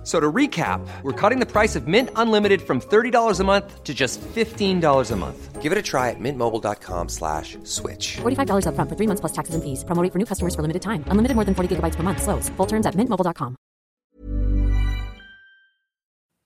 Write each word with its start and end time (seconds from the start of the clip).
F- 0.00 0.06
So 0.06 0.18
to 0.18 0.32
recap, 0.32 0.80
we're 1.02 1.12
cutting 1.12 1.40
the 1.40 1.46
price 1.46 1.76
of 1.76 1.86
Mint 1.86 2.08
Unlimited 2.16 2.62
from 2.62 2.80
$30 2.80 3.38
a 3.40 3.44
month 3.44 3.84
to 3.84 3.92
just 3.92 4.18
$15 4.34 5.10
a 5.12 5.16
month. 5.16 5.60
Give 5.60 5.72
it 5.72 5.78
a 5.78 5.82
try 5.82 6.08
at 6.08 6.18
mintmobile.com 6.18 7.08
slash 7.10 7.58
switch. 7.64 8.16
$45 8.22 8.64
upfront 8.64 8.88
for 8.88 8.96
three 8.96 9.06
months 9.06 9.20
plus 9.20 9.32
taxes 9.32 9.54
and 9.54 9.62
fees. 9.62 9.84
Promo 9.84 10.02
rate 10.02 10.10
for 10.12 10.18
new 10.18 10.24
customers 10.24 10.54
for 10.54 10.62
limited 10.62 10.80
time. 10.80 11.04
Unlimited 11.10 11.36
more 11.36 11.44
than 11.44 11.54
40 11.54 11.68
gigabytes 11.76 11.96
per 11.96 12.02
month. 12.02 12.22
Slows. 12.22 12.48
Full 12.56 12.66
terms 12.66 12.86
at 12.86 12.94
mintmobile.com. 12.96 13.56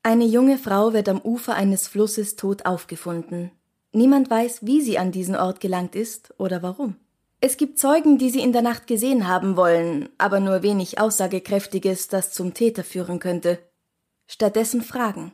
Eine 0.02 0.24
junge 0.26 0.58
Frau 0.58 0.92
wird 0.92 1.08
am 1.08 1.20
Ufer 1.24 1.54
eines 1.54 1.86
Flusses 1.88 2.36
tot 2.36 2.66
aufgefunden. 2.66 3.52
Niemand 3.92 4.28
weiß, 4.30 4.66
wie 4.66 4.82
sie 4.82 4.98
an 4.98 5.12
diesen 5.12 5.36
Ort 5.36 5.60
gelangt 5.60 5.94
ist 5.94 6.34
oder 6.38 6.60
warum. 6.62 6.96
Es 7.46 7.58
gibt 7.58 7.78
Zeugen, 7.78 8.16
die 8.16 8.30
sie 8.30 8.40
in 8.40 8.54
der 8.54 8.62
Nacht 8.62 8.86
gesehen 8.86 9.28
haben 9.28 9.58
wollen, 9.58 10.08
aber 10.16 10.40
nur 10.40 10.62
wenig 10.62 10.98
Aussagekräftiges, 10.98 12.08
das 12.08 12.32
zum 12.32 12.54
Täter 12.54 12.84
führen 12.84 13.18
könnte. 13.18 13.58
Stattdessen 14.26 14.80
Fragen. 14.80 15.30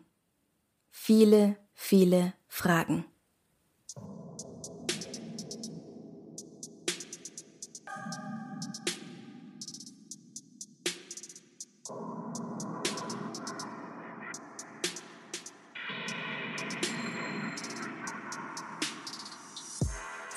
Viele, 0.90 1.54
viele 1.72 2.32
Fragen. 2.48 3.04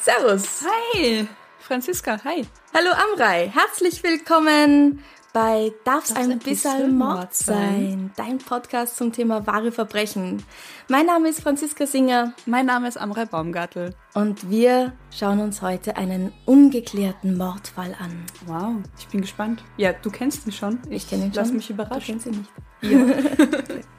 Servus. 0.03 0.63
Hi, 0.63 1.27
Franziska, 1.67 2.19
hi. 2.25 2.45
Hallo 2.73 2.89
Amrei, 2.91 3.49
herzlich 3.53 4.03
willkommen 4.03 4.99
bei 5.31 5.71
Darf's 5.85 6.13
Darf's 6.13 6.29
ein 6.29 6.37
bisschen 6.39 6.97
Mord 6.97 7.33
sein? 7.33 8.11
Dein 8.17 8.37
Podcast 8.37 8.97
zum 8.97 9.13
Thema 9.13 9.47
wahre 9.47 9.71
Verbrechen. 9.71 10.43
Mein 10.89 11.05
Name 11.05 11.29
ist 11.29 11.39
Franziska 11.41 11.87
Singer 11.87 12.33
Mein 12.45 12.65
Name 12.65 12.87
ist 12.89 12.97
Amrei 12.97 13.25
Baumgartel. 13.25 13.95
und 14.13 14.49
wir 14.49 14.91
schauen 15.09 15.39
uns 15.39 15.61
heute 15.61 15.95
einen 15.95 16.33
ungeklärten 16.45 17.37
Mordfall 17.37 17.95
an. 17.99 18.25
Wow, 18.45 18.75
ich 18.99 19.07
bin 19.07 19.21
gespannt. 19.21 19.63
Ja, 19.77 19.93
du 19.93 20.11
kennst 20.11 20.45
ihn 20.45 20.51
schon. 20.51 20.79
Ich 20.89 21.09
kenne 21.09 21.25
ihn 21.25 21.31
Lass 21.33 21.47
schon. 21.47 21.57
mich 21.57 21.67
Du 21.67 21.73
überraschen. 21.73 22.19
kennst 22.19 22.25
ihn 22.27 22.39
nicht. 22.39 22.51
Ja. 22.81 23.63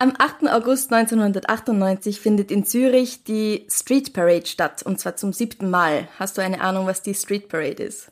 Am 0.00 0.14
8. 0.18 0.48
August 0.48 0.92
1998 0.92 2.20
findet 2.20 2.50
in 2.50 2.64
Zürich 2.64 3.22
die 3.22 3.66
Street 3.70 4.12
Parade 4.14 4.46
statt, 4.46 4.82
und 4.82 4.98
zwar 4.98 5.14
zum 5.16 5.32
siebten 5.34 5.68
Mal. 5.70 6.08
Hast 6.18 6.38
du 6.38 6.42
eine 6.42 6.62
Ahnung, 6.62 6.86
was 6.86 7.02
die 7.02 7.14
Street 7.14 7.48
Parade 7.48 7.82
ist? 7.82 8.10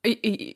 I- 0.06 0.18
I- 0.26 0.54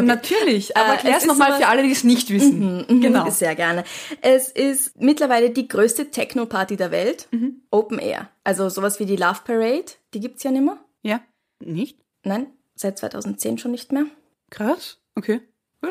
Natürlich, 0.00 0.76
aber 0.76 0.90
Äh, 0.90 0.92
erklär 0.92 1.16
es 1.16 1.22
es 1.24 1.26
nochmal 1.26 1.58
für 1.60 1.66
alle, 1.66 1.82
die 1.82 1.90
es 1.90 2.04
nicht 2.04 2.30
wissen. 2.30 2.84
Genau. 3.00 3.28
Sehr 3.30 3.56
gerne. 3.56 3.82
Es 4.22 4.48
ist 4.48 4.96
mittlerweile 5.00 5.50
die 5.50 5.66
größte 5.66 6.12
Techno-Party 6.12 6.76
der 6.76 6.92
Welt. 6.92 7.26
Mhm. 7.32 7.62
Open 7.72 7.98
Air. 7.98 8.30
Also 8.44 8.68
sowas 8.68 9.00
wie 9.00 9.06
die 9.06 9.16
Love 9.16 9.40
Parade, 9.44 9.86
die 10.14 10.20
gibt's 10.20 10.44
ja 10.44 10.52
nicht 10.52 10.64
mehr. 10.64 10.78
Ja? 11.02 11.20
Nicht? 11.58 11.98
Nein, 12.22 12.46
seit 12.76 12.98
2010 12.98 13.58
schon 13.58 13.72
nicht 13.72 13.90
mehr, 13.90 14.06
Krass. 14.50 14.98
Okay. 15.16 15.40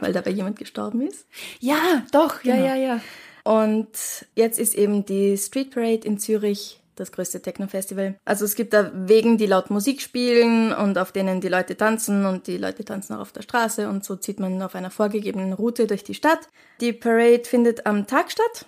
Weil 0.01 0.13
dabei 0.13 0.31
jemand 0.31 0.57
gestorben 0.57 1.01
ist. 1.01 1.25
Ja, 1.59 2.03
doch. 2.11 2.43
Ja, 2.43 2.55
Genau. 2.55 2.67
ja, 2.67 2.75
ja. 2.75 3.01
Und 3.43 3.87
jetzt 4.35 4.59
ist 4.59 4.73
eben 4.75 5.05
die 5.05 5.37
Street 5.37 5.71
Parade 5.71 6.05
in 6.07 6.17
Zürich 6.17 6.81
das 6.95 7.11
größte 7.11 7.41
Techno-Festival. 7.41 8.15
Also 8.23 8.45
es 8.45 8.55
gibt 8.55 8.73
da 8.73 8.89
Wegen, 8.93 9.37
die 9.37 9.45
laut 9.45 9.69
Musik 9.69 10.01
spielen 10.01 10.73
und 10.73 10.97
auf 10.97 11.11
denen 11.11 11.41
die 11.41 11.49
Leute 11.49 11.75
tanzen 11.75 12.25
und 12.25 12.47
die 12.47 12.57
Leute 12.57 12.85
tanzen 12.85 13.15
auch 13.15 13.19
auf 13.19 13.31
der 13.33 13.41
Straße 13.41 13.89
und 13.89 14.05
so 14.05 14.15
zieht 14.15 14.39
man 14.39 14.61
auf 14.61 14.75
einer 14.75 14.89
vorgegebenen 14.91 15.53
Route 15.53 15.87
durch 15.87 16.03
die 16.03 16.13
Stadt. 16.13 16.39
Die 16.79 16.93
Parade 16.93 17.43
findet 17.43 17.85
am 17.85 18.07
Tag 18.07 18.31
statt, 18.31 18.65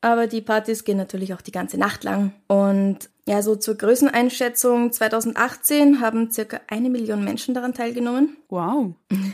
aber 0.00 0.26
die 0.28 0.40
Partys 0.40 0.84
gehen 0.84 0.96
natürlich 0.96 1.34
auch 1.34 1.42
die 1.42 1.52
ganze 1.52 1.76
Nacht 1.76 2.04
lang. 2.04 2.32
Und 2.46 3.10
ja, 3.26 3.42
so 3.42 3.56
zur 3.56 3.74
Größeneinschätzung 3.76 4.92
2018 4.92 6.00
haben 6.00 6.30
circa 6.30 6.60
eine 6.68 6.90
Million 6.90 7.24
Menschen 7.24 7.54
daran 7.54 7.74
teilgenommen. 7.74 8.36
Wow. 8.48 8.94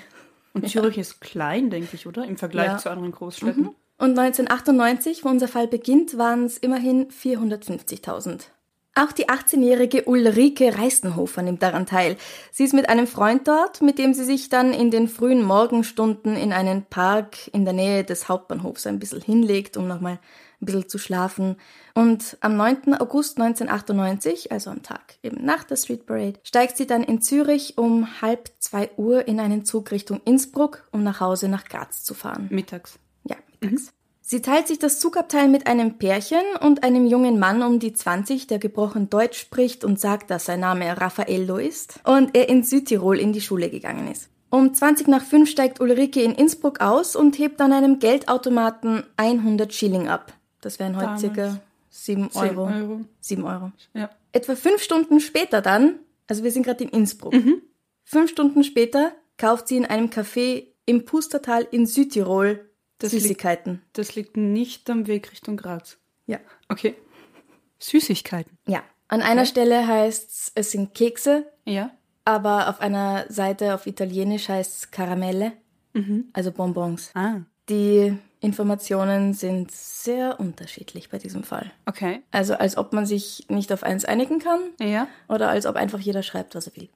Und 0.52 0.68
Zürich 0.68 0.98
ist 0.98 1.20
klein, 1.20 1.70
denke 1.70 1.94
ich, 1.94 2.06
oder? 2.06 2.24
Im 2.24 2.36
Vergleich 2.36 2.66
Ja. 2.72 2.78
zu 2.78 2.90
anderen 2.90 3.12
Großstädten. 3.12 3.70
Und 3.98 4.18
1998, 4.18 5.24
wo 5.24 5.28
unser 5.28 5.46
Fall 5.48 5.68
beginnt, 5.68 6.16
waren 6.18 6.44
es 6.44 6.58
immerhin 6.58 7.08
450.000. 7.10 8.50
Auch 8.96 9.12
die 9.12 9.28
18-jährige 9.28 10.04
Ulrike 10.04 10.76
Reistenhofer 10.76 11.42
nimmt 11.42 11.62
daran 11.62 11.86
teil. 11.86 12.16
Sie 12.50 12.64
ist 12.64 12.74
mit 12.74 12.88
einem 12.88 13.06
Freund 13.06 13.46
dort, 13.46 13.82
mit 13.82 13.98
dem 13.98 14.14
sie 14.14 14.24
sich 14.24 14.48
dann 14.48 14.72
in 14.72 14.90
den 14.90 15.06
frühen 15.06 15.42
Morgenstunden 15.44 16.34
in 16.34 16.52
einen 16.52 16.84
Park 16.84 17.48
in 17.52 17.64
der 17.64 17.72
Nähe 17.74 18.02
des 18.02 18.28
Hauptbahnhofs 18.28 18.86
ein 18.86 18.98
bisschen 18.98 19.20
hinlegt, 19.20 19.76
um 19.76 19.86
nochmal 19.86 20.18
ein 20.60 20.66
bisschen 20.66 20.88
zu 20.88 20.98
schlafen. 20.98 21.56
Und 21.94 22.36
am 22.40 22.56
9. 22.56 22.94
August 22.94 23.40
1998, 23.40 24.52
also 24.52 24.70
am 24.70 24.82
Tag 24.82 25.16
eben 25.22 25.44
nach 25.44 25.64
der 25.64 25.76
Street 25.76 26.06
Parade, 26.06 26.40
steigt 26.42 26.76
sie 26.76 26.86
dann 26.86 27.02
in 27.02 27.20
Zürich 27.22 27.78
um 27.78 28.20
halb 28.20 28.50
zwei 28.58 28.90
Uhr 28.96 29.26
in 29.26 29.40
einen 29.40 29.64
Zug 29.64 29.90
Richtung 29.90 30.20
Innsbruck, 30.24 30.88
um 30.92 31.02
nach 31.02 31.20
Hause 31.20 31.48
nach 31.48 31.64
Graz 31.64 32.04
zu 32.04 32.14
fahren. 32.14 32.48
Mittags. 32.50 32.98
Ja, 33.24 33.36
mittags. 33.60 33.92
Sie 34.30 34.42
teilt 34.42 34.68
sich 34.68 34.78
das 34.78 35.00
Zugabteil 35.00 35.48
mit 35.48 35.66
einem 35.66 35.98
Pärchen 35.98 36.38
und 36.60 36.84
einem 36.84 37.04
jungen 37.04 37.40
Mann 37.40 37.64
um 37.64 37.80
die 37.80 37.92
20, 37.92 38.46
der 38.46 38.60
gebrochen 38.60 39.10
Deutsch 39.10 39.40
spricht 39.40 39.84
und 39.84 39.98
sagt, 39.98 40.30
dass 40.30 40.44
sein 40.44 40.60
Name 40.60 41.00
Raffaello 41.00 41.56
ist 41.56 41.98
und 42.04 42.36
er 42.36 42.48
in 42.48 42.62
Südtirol 42.62 43.18
in 43.18 43.32
die 43.32 43.40
Schule 43.40 43.70
gegangen 43.70 44.08
ist. 44.08 44.28
Um 44.48 44.72
20 44.72 45.08
nach 45.08 45.22
5 45.24 45.50
steigt 45.50 45.80
Ulrike 45.80 46.22
in 46.22 46.32
Innsbruck 46.32 46.80
aus 46.80 47.16
und 47.16 47.38
hebt 47.38 47.60
an 47.60 47.72
einem 47.72 47.98
Geldautomaten 47.98 49.02
100 49.16 49.74
Schilling 49.74 50.08
ab. 50.08 50.32
Das 50.60 50.78
wären 50.78 50.96
heute 50.96 51.04
Damals. 51.06 51.20
circa 51.20 51.60
7 51.90 52.30
Zehn 52.30 52.40
Euro. 52.42 52.66
Euro. 52.66 53.00
7 53.20 53.44
Euro. 53.44 53.72
Ja. 53.94 54.10
Etwa 54.32 54.54
fünf 54.54 54.82
Stunden 54.82 55.20
später 55.20 55.60
dann, 55.62 55.98
also 56.28 56.44
wir 56.44 56.52
sind 56.52 56.64
gerade 56.64 56.84
in 56.84 56.90
Innsbruck, 56.90 57.34
fünf 58.04 58.30
Stunden 58.30 58.62
später 58.64 59.12
kauft 59.38 59.68
sie 59.68 59.76
in 59.76 59.86
einem 59.86 60.06
Café 60.08 60.66
im 60.86 61.04
Pustertal 61.04 61.66
in 61.70 61.86
Südtirol 61.86 62.68
Das 62.98 63.12
liegt- 63.12 63.22
Süßigkeiten. 63.22 63.82
Das 63.94 64.14
liegt 64.14 64.36
nicht 64.36 64.88
am 64.90 65.06
Weg 65.06 65.32
Richtung 65.32 65.56
Graz. 65.56 65.98
Ja. 66.26 66.38
Okay. 66.68 66.94
Süßigkeiten. 67.78 68.58
Ja. 68.66 68.82
An 69.08 69.22
einer 69.22 69.46
Stelle 69.46 69.86
heißt's, 69.86 70.52
es 70.54 70.70
sind 70.70 70.94
Kekse, 70.94 71.46
Ja. 71.64 71.90
aber 72.24 72.68
auf 72.68 72.80
einer 72.80 73.24
Seite 73.28 73.74
auf 73.74 73.86
Italienisch 73.86 74.48
heißt's 74.48 74.90
Karamelle, 74.90 75.52
also 76.32 76.52
Bonbons. 76.52 77.10
Ah. 77.14 77.40
Die 77.70 78.16
Informationen 78.40 79.34
sind 79.34 79.70
sehr 79.70 80.40
unterschiedlich 80.40 81.08
bei 81.10 81.18
diesem 81.18 81.44
Fall. 81.44 81.70
Okay. 81.86 82.20
Also 82.30 82.54
als 82.54 82.76
ob 82.76 82.92
man 82.92 83.06
sich 83.06 83.46
nicht 83.48 83.72
auf 83.72 83.82
eins 83.82 84.04
einigen 84.04 84.38
kann 84.38 84.60
Ja. 84.80 85.06
oder 85.28 85.48
als 85.48 85.66
ob 85.66 85.76
einfach 85.76 85.98
jeder 86.00 86.22
schreibt, 86.22 86.54
was 86.54 86.66
er 86.66 86.76
will. 86.76 86.88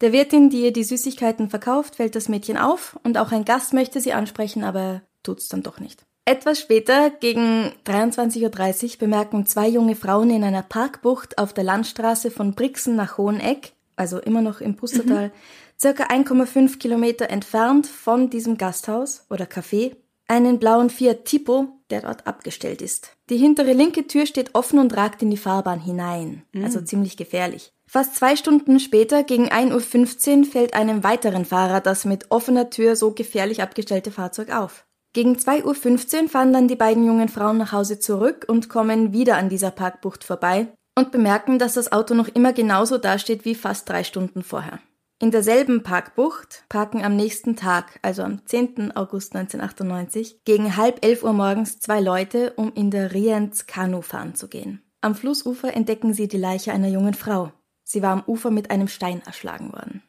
Der 0.00 0.12
Wirtin, 0.12 0.48
die 0.48 0.62
ihr 0.62 0.72
die 0.72 0.84
Süßigkeiten 0.84 1.50
verkauft, 1.50 1.96
fällt 1.96 2.14
das 2.14 2.28
Mädchen 2.28 2.56
auf 2.56 2.98
und 3.02 3.18
auch 3.18 3.32
ein 3.32 3.44
Gast 3.44 3.74
möchte 3.74 4.00
sie 4.00 4.12
ansprechen, 4.12 4.64
aber 4.64 5.02
tut's 5.22 5.48
dann 5.48 5.62
doch 5.62 5.78
nicht. 5.80 6.06
Etwas 6.24 6.60
später, 6.60 7.10
gegen 7.10 7.72
23.30 7.86 8.92
Uhr, 8.92 8.98
bemerken 8.98 9.46
zwei 9.46 9.68
junge 9.68 9.96
Frauen 9.96 10.30
in 10.30 10.44
einer 10.44 10.62
Parkbucht 10.62 11.38
auf 11.38 11.52
der 11.52 11.64
Landstraße 11.64 12.30
von 12.30 12.54
Brixen 12.54 12.94
nach 12.94 13.18
Hoheneck, 13.18 13.72
also 13.96 14.18
immer 14.18 14.40
noch 14.40 14.60
im 14.60 14.76
Pustertal, 14.76 15.32
circa 15.78 16.04
1,5 16.04 16.78
Kilometer 16.78 17.30
entfernt 17.30 17.86
von 17.86 18.30
diesem 18.30 18.58
Gasthaus 18.58 19.24
oder 19.28 19.46
Café, 19.46 19.96
einen 20.30 20.58
blauen 20.58 20.90
Fiat 20.90 21.24
Tipo, 21.24 21.68
der 21.90 22.02
dort 22.02 22.26
abgestellt 22.26 22.80
ist. 22.80 23.10
Die 23.28 23.36
hintere 23.36 23.72
linke 23.72 24.06
Tür 24.06 24.26
steht 24.26 24.54
offen 24.54 24.78
und 24.78 24.96
ragt 24.96 25.22
in 25.22 25.30
die 25.30 25.36
Fahrbahn 25.36 25.80
hinein, 25.80 26.44
also 26.62 26.80
ziemlich 26.80 27.16
gefährlich. 27.16 27.72
Fast 27.86 28.14
zwei 28.14 28.36
Stunden 28.36 28.78
später, 28.78 29.24
gegen 29.24 29.48
1.15 29.48 30.38
Uhr, 30.38 30.44
fällt 30.44 30.74
einem 30.74 31.02
weiteren 31.02 31.44
Fahrer 31.44 31.80
das 31.80 32.04
mit 32.04 32.30
offener 32.30 32.70
Tür 32.70 32.94
so 32.94 33.10
gefährlich 33.10 33.60
abgestellte 33.60 34.12
Fahrzeug 34.12 34.52
auf. 34.52 34.86
Gegen 35.12 35.34
2.15 35.34 36.22
Uhr 36.22 36.28
fahren 36.28 36.52
dann 36.52 36.68
die 36.68 36.76
beiden 36.76 37.04
jungen 37.04 37.28
Frauen 37.28 37.58
nach 37.58 37.72
Hause 37.72 37.98
zurück 37.98 38.44
und 38.46 38.68
kommen 38.68 39.12
wieder 39.12 39.36
an 39.36 39.48
dieser 39.48 39.72
Parkbucht 39.72 40.22
vorbei 40.22 40.68
und 40.96 41.10
bemerken, 41.10 41.58
dass 41.58 41.74
das 41.74 41.90
Auto 41.90 42.14
noch 42.14 42.28
immer 42.28 42.52
genauso 42.52 42.98
dasteht 42.98 43.44
wie 43.44 43.56
fast 43.56 43.88
drei 43.88 44.04
Stunden 44.04 44.44
vorher. 44.44 44.78
In 45.22 45.30
derselben 45.30 45.82
Parkbucht 45.82 46.64
parken 46.70 47.04
am 47.04 47.14
nächsten 47.14 47.54
Tag, 47.54 47.98
also 48.00 48.22
am 48.22 48.46
10. 48.46 48.96
August 48.96 49.36
1998, 49.36 50.44
gegen 50.46 50.78
halb 50.78 51.04
elf 51.04 51.22
Uhr 51.22 51.34
morgens 51.34 51.78
zwei 51.78 52.00
Leute, 52.00 52.54
um 52.56 52.72
in 52.72 52.90
der 52.90 53.12
Rienz 53.12 53.66
Kanu 53.66 54.00
fahren 54.00 54.34
zu 54.34 54.48
gehen. 54.48 54.82
Am 55.02 55.14
Flussufer 55.14 55.74
entdecken 55.74 56.14
sie 56.14 56.26
die 56.26 56.38
Leiche 56.38 56.72
einer 56.72 56.88
jungen 56.88 57.12
Frau. 57.12 57.52
Sie 57.84 58.00
war 58.00 58.12
am 58.12 58.24
Ufer 58.26 58.50
mit 58.50 58.70
einem 58.70 58.88
Stein 58.88 59.20
erschlagen 59.26 59.74
worden. 59.74 60.02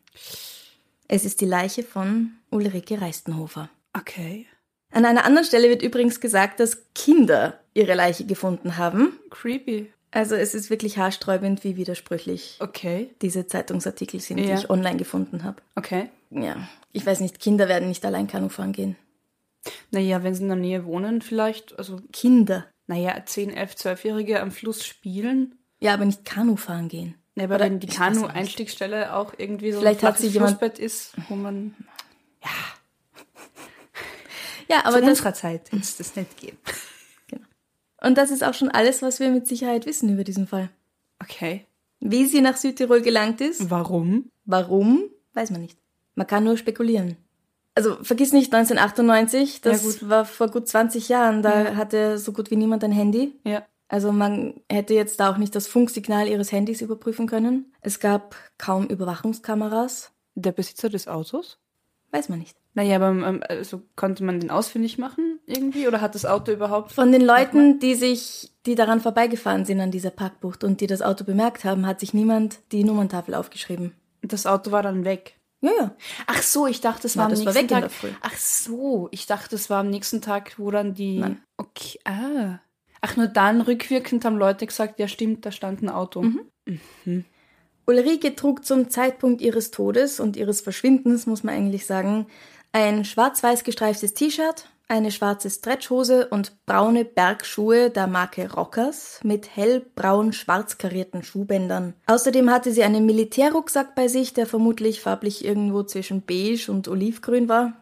Es 1.10 1.26
ist 1.26 1.42
die 1.42 1.46
Leiche 1.46 1.84
von 1.84 2.32
Ulrike 2.50 3.02
Reistenhofer. 3.02 3.70
Okay. 3.92 4.48
An 4.92 5.04
einer 5.04 5.26
anderen 5.26 5.46
Stelle 5.46 5.68
wird 5.68 5.82
übrigens 5.82 6.22
gesagt, 6.22 6.62
dass 6.62 6.86
Kinder 6.96 7.60
ihre 7.74 7.96
Leiche 7.96 8.26
gefunden 8.26 8.78
haben. 8.78 9.20
Creepy. 9.30 9.92
Also 10.12 10.36
es 10.36 10.54
ist 10.54 10.70
wirklich 10.70 10.98
haarsträubend, 10.98 11.64
wie 11.64 11.78
widersprüchlich 11.78 12.58
Okay. 12.60 13.10
diese 13.22 13.48
Zeitungsartikel 13.48 14.20
sind, 14.20 14.40
Ja. 14.40 14.46
die 14.56 14.62
ich 14.64 14.70
online 14.70 14.98
gefunden 14.98 15.44
habe. 15.44 15.62
Okay. 15.76 16.10
Ja, 16.32 16.68
ich 16.92 17.06
weiß 17.06 17.22
nicht, 17.22 17.40
Kinder 17.40 17.68
werden 17.70 17.88
nicht 17.88 18.06
allein 18.06 18.28
Kanu 18.28 18.50
fahren 18.50 18.74
gehen. 18.74 18.96
Naja, 19.92 20.24
wenn 20.24 20.34
sie 20.34 20.42
in 20.44 20.48
der 20.50 20.58
Nähe 20.58 20.86
wohnen, 20.86 21.22
vielleicht, 21.22 21.78
also, 21.78 22.00
Kinder. 22.12 22.66
naja, 22.88 23.24
10, 23.26 23.52
11, 23.52 23.76
12-Jährige 23.76 24.42
am 24.42 24.52
Fluss 24.52 24.86
spielen. 24.86 25.56
Ja, 25.80 25.94
aber 25.94 26.06
nicht 26.06 26.26
Kanu 26.26 26.56
fahren 26.58 26.88
gehen. 26.90 27.16
Ja, 27.36 27.46
aber 27.46 27.56
Oder 27.56 27.66
wenn 27.66 27.80
die. 27.80 27.88
Kanu-Einstiegsstelle 27.88 29.14
auch 29.16 29.34
irgendwie 29.38 29.72
so 29.72 29.80
Vielleicht 29.80 30.04
ein 30.04 30.08
hat 30.10 30.18
sie 30.18 30.28
jemand- 30.28 30.58
Flussbett 30.60 30.80
ist, 30.80 31.14
wo 31.30 31.36
man 31.36 31.76
Ja, 34.68 34.80
aber 34.80 34.88
aber 34.88 34.96
zu 34.98 35.02
das, 35.02 35.10
unserer 35.12 35.34
Zeit 35.34 35.72
wird 35.72 35.84
es 35.84 35.98
das 35.98 36.16
nicht 36.16 36.38
geben. 36.38 36.58
Und 38.04 38.18
das 38.18 38.32
ist 38.32 38.44
auch 38.44 38.54
schon 38.54 38.70
alles, 38.70 39.02
was 39.02 39.20
wir 39.20 39.30
mit 39.30 39.48
Sicherheit 39.48 39.86
wissen 39.86 40.10
über 40.14 40.24
diesen 40.24 40.48
Fall. 40.48 40.70
Okay. 41.22 41.66
Wie 42.00 42.26
sie 42.26 42.42
nach 42.42 42.58
Südtirol 42.58 43.02
gelangt 43.02 43.42
ist, 43.42 43.70
Warum? 43.70 44.32
warum, 44.46 45.04
weiß 45.34 45.52
man 45.52 45.62
nicht. 45.62 45.78
Man 46.16 46.28
kann 46.28 46.44
nur 46.44 46.58
spekulieren. 46.58 47.16
Also 47.76 47.96
vergiss 48.04 48.34
nicht 48.34 48.54
1998, 48.54 49.62
das 49.62 50.02
Ja, 50.02 50.10
war 50.10 50.26
vor 50.26 50.50
gut 50.50 50.68
20 50.68 51.08
Jahren, 51.10 51.42
da 51.42 51.76
hatte 51.76 52.18
so 52.18 52.34
gut 52.34 52.52
wie 52.52 52.56
niemand 52.58 52.84
ein 52.84 52.92
Handy. 52.92 53.40
Ja. 53.46 53.66
Also 53.88 54.12
man 54.12 54.56
hätte 54.70 54.94
jetzt 54.94 55.20
da 55.20 55.32
auch 55.32 55.38
nicht 55.38 55.56
das 55.56 55.68
Funksignal 55.68 56.28
ihres 56.28 56.52
Handys 56.52 56.82
überprüfen 56.82 57.28
können. 57.28 57.74
Es 57.82 58.00
gab 58.00 58.36
kaum 58.58 58.88
Überwachungskameras, 58.88 60.12
Der 60.36 60.52
Besitzer 60.52 60.90
des 60.90 61.08
Autos? 61.08 61.60
weiß 62.12 62.28
man 62.30 62.40
nicht. 62.40 62.58
Naja, 62.74 62.96
aber 62.96 63.10
ähm, 63.10 63.44
also 63.48 63.82
konnte 63.96 64.24
man 64.24 64.40
den 64.40 64.50
ausfindig 64.50 64.98
machen 64.98 65.40
irgendwie? 65.46 65.88
Oder 65.88 66.00
hat 66.00 66.16
das 66.16 66.26
Auto 66.26 66.52
überhaupt... 66.52 66.94
Von 66.94 67.12
den 67.12 67.22
Leuten, 67.22 67.80
die 67.80 67.96
sich, 67.96 68.52
die 68.66 68.76
daran 68.76 69.02
vorbeigefahren 69.02 69.66
sind 69.66 69.82
an 69.82 69.92
dieser 69.92 70.12
Parkbucht 70.12 70.64
und 70.64 70.80
die 70.80 70.88
das 70.88 71.02
Auto 71.02 71.26
bemerkt 71.26 71.66
haben, 71.66 71.86
hat 71.86 72.00
sich 72.00 72.14
niemand 72.14 72.60
die 72.72 72.84
Nummerntafel 72.84 73.36
aufgeschrieben. 73.36 73.94
Das 74.22 74.46
Auto 74.46 74.72
war 74.72 74.84
dann 74.84 75.04
weg. 75.04 75.36
Ja, 75.62 75.72
ja. 75.80 75.96
Ach 76.28 76.42
so, 76.42 76.66
ich 76.66 76.82
dachte, 76.82 77.08
es 77.08 77.18
war 77.18 77.26
am 77.26 77.34
nächsten 77.34 77.68
Tag. 77.68 77.92
Ach 78.22 78.38
so, 78.38 79.10
ich 79.12 79.28
dachte, 79.28 79.56
es 79.56 79.70
war 79.70 79.82
am 79.82 79.90
nächsten 79.90 80.22
Tag, 80.22 80.58
wo 80.58 80.72
dann 80.72 80.94
die. 80.94 81.20
Nein. 81.20 81.42
Okay, 81.58 82.00
ah. 82.06 82.60
Ach, 83.02 83.16
nur 83.16 83.28
dann 83.28 83.62
rückwirkend 83.62 84.26
haben 84.26 84.38
Leute 84.38 84.66
gesagt, 84.66 85.00
ja 85.00 85.08
stimmt, 85.08 85.46
da 85.46 85.52
stand 85.52 85.82
ein 85.82 85.90
Auto. 85.90 86.24
Mhm. 86.24 87.26
Ulrike 87.86 88.36
trug 88.36 88.64
zum 88.64 88.90
Zeitpunkt 88.90 89.42
ihres 89.42 89.72
Todes 89.72 90.20
und 90.20 90.38
ihres 90.38 90.62
Verschwindens, 90.62 91.26
muss 91.26 91.44
man 91.44 91.56
eigentlich 91.56 91.86
sagen, 91.86 92.28
ein 92.72 93.06
schwarz-weiß 93.06 93.64
gestreiftes 93.64 94.14
T-Shirt, 94.14 94.66
eine 94.88 95.12
schwarze 95.12 95.50
Stretchhose 95.50 96.28
und 96.28 96.54
braune 96.66 97.06
Bergschuhe 97.06 97.90
der 97.90 98.08
Marke 98.08 98.52
Rockers 98.52 99.20
mit 99.24 99.56
hellbraun-schwarz 99.56 100.78
karierten 100.78 101.24
Schuhbändern. 101.24 101.94
Außerdem 102.08 102.50
hatte 102.50 102.72
sie 102.74 102.84
einen 102.84 103.06
Militärrucksack 103.06 103.96
bei 103.96 104.08
sich, 104.10 104.34
der 104.34 104.46
vermutlich 104.48 105.00
farblich 105.02 105.46
irgendwo 105.46 105.84
zwischen 105.84 106.22
beige 106.24 106.70
und 106.70 106.88
olivgrün 106.90 107.48
war. 107.48 107.74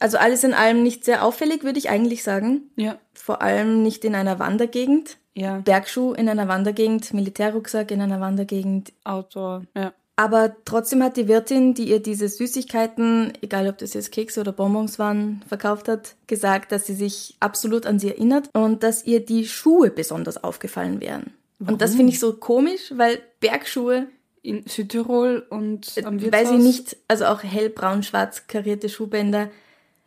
Also 0.00 0.18
alles 0.18 0.42
in 0.42 0.52
allem 0.54 0.82
nicht 0.82 1.04
sehr 1.04 1.24
auffällig, 1.24 1.62
würde 1.62 1.78
ich 1.78 1.90
eigentlich 1.90 2.24
sagen. 2.24 2.62
Ja, 2.76 2.98
Vor 3.14 3.40
allem 3.40 3.82
nicht 3.84 4.04
in 4.04 4.16
einer 4.16 4.40
Wandergegend. 4.40 5.18
ja. 5.34 5.58
Bergschuh 5.58 6.12
in 6.12 6.28
einer 6.28 6.48
Wandergegend, 6.48 7.14
Militärrucksack 7.14 7.92
in 7.92 8.00
einer 8.00 8.20
Wandergegend. 8.20 8.92
Outdoor, 9.04 9.62
ja. 9.76 9.92
Aber 10.16 10.54
trotzdem 10.66 11.02
hat 11.02 11.16
die 11.16 11.26
Wirtin, 11.26 11.74
die 11.74 11.84
ihr 11.88 12.00
diese 12.00 12.28
Süßigkeiten, 12.28 13.32
egal 13.40 13.66
ob 13.68 13.78
das 13.78 13.94
jetzt 13.94 14.12
Kekse 14.12 14.40
oder 14.40 14.52
Bonbons 14.52 14.98
waren, 14.98 15.42
verkauft 15.48 15.88
hat, 15.88 16.14
gesagt, 16.26 16.70
dass 16.70 16.86
sie 16.86 16.94
sich 16.94 17.36
absolut 17.40 17.86
an 17.86 17.98
sie 17.98 18.08
erinnert 18.10 18.48
und 18.52 18.82
dass 18.82 19.04
ihr 19.06 19.24
die 19.24 19.46
Schuhe 19.46 19.90
besonders 19.90 20.42
aufgefallen 20.42 21.00
wären. 21.00 21.32
Und 21.60 21.80
das 21.80 21.94
finde 21.94 22.12
ich 22.12 22.18
so 22.20 22.34
komisch, 22.34 22.92
weil 22.96 23.20
Bergschuhe, 23.40 24.08
In 24.44 24.64
Südtirol 24.66 25.46
und 25.50 25.86
am 26.04 26.18
Äh, 26.18 26.22
weil 26.22 26.32
Wirtshaus. 26.32 26.48
sie 26.50 26.66
nicht, 26.66 26.96
also 27.06 27.26
auch 27.26 27.44
hellbraun-schwarz 27.44 28.48
karierte 28.48 28.88
Schuhbänder, 28.88 29.50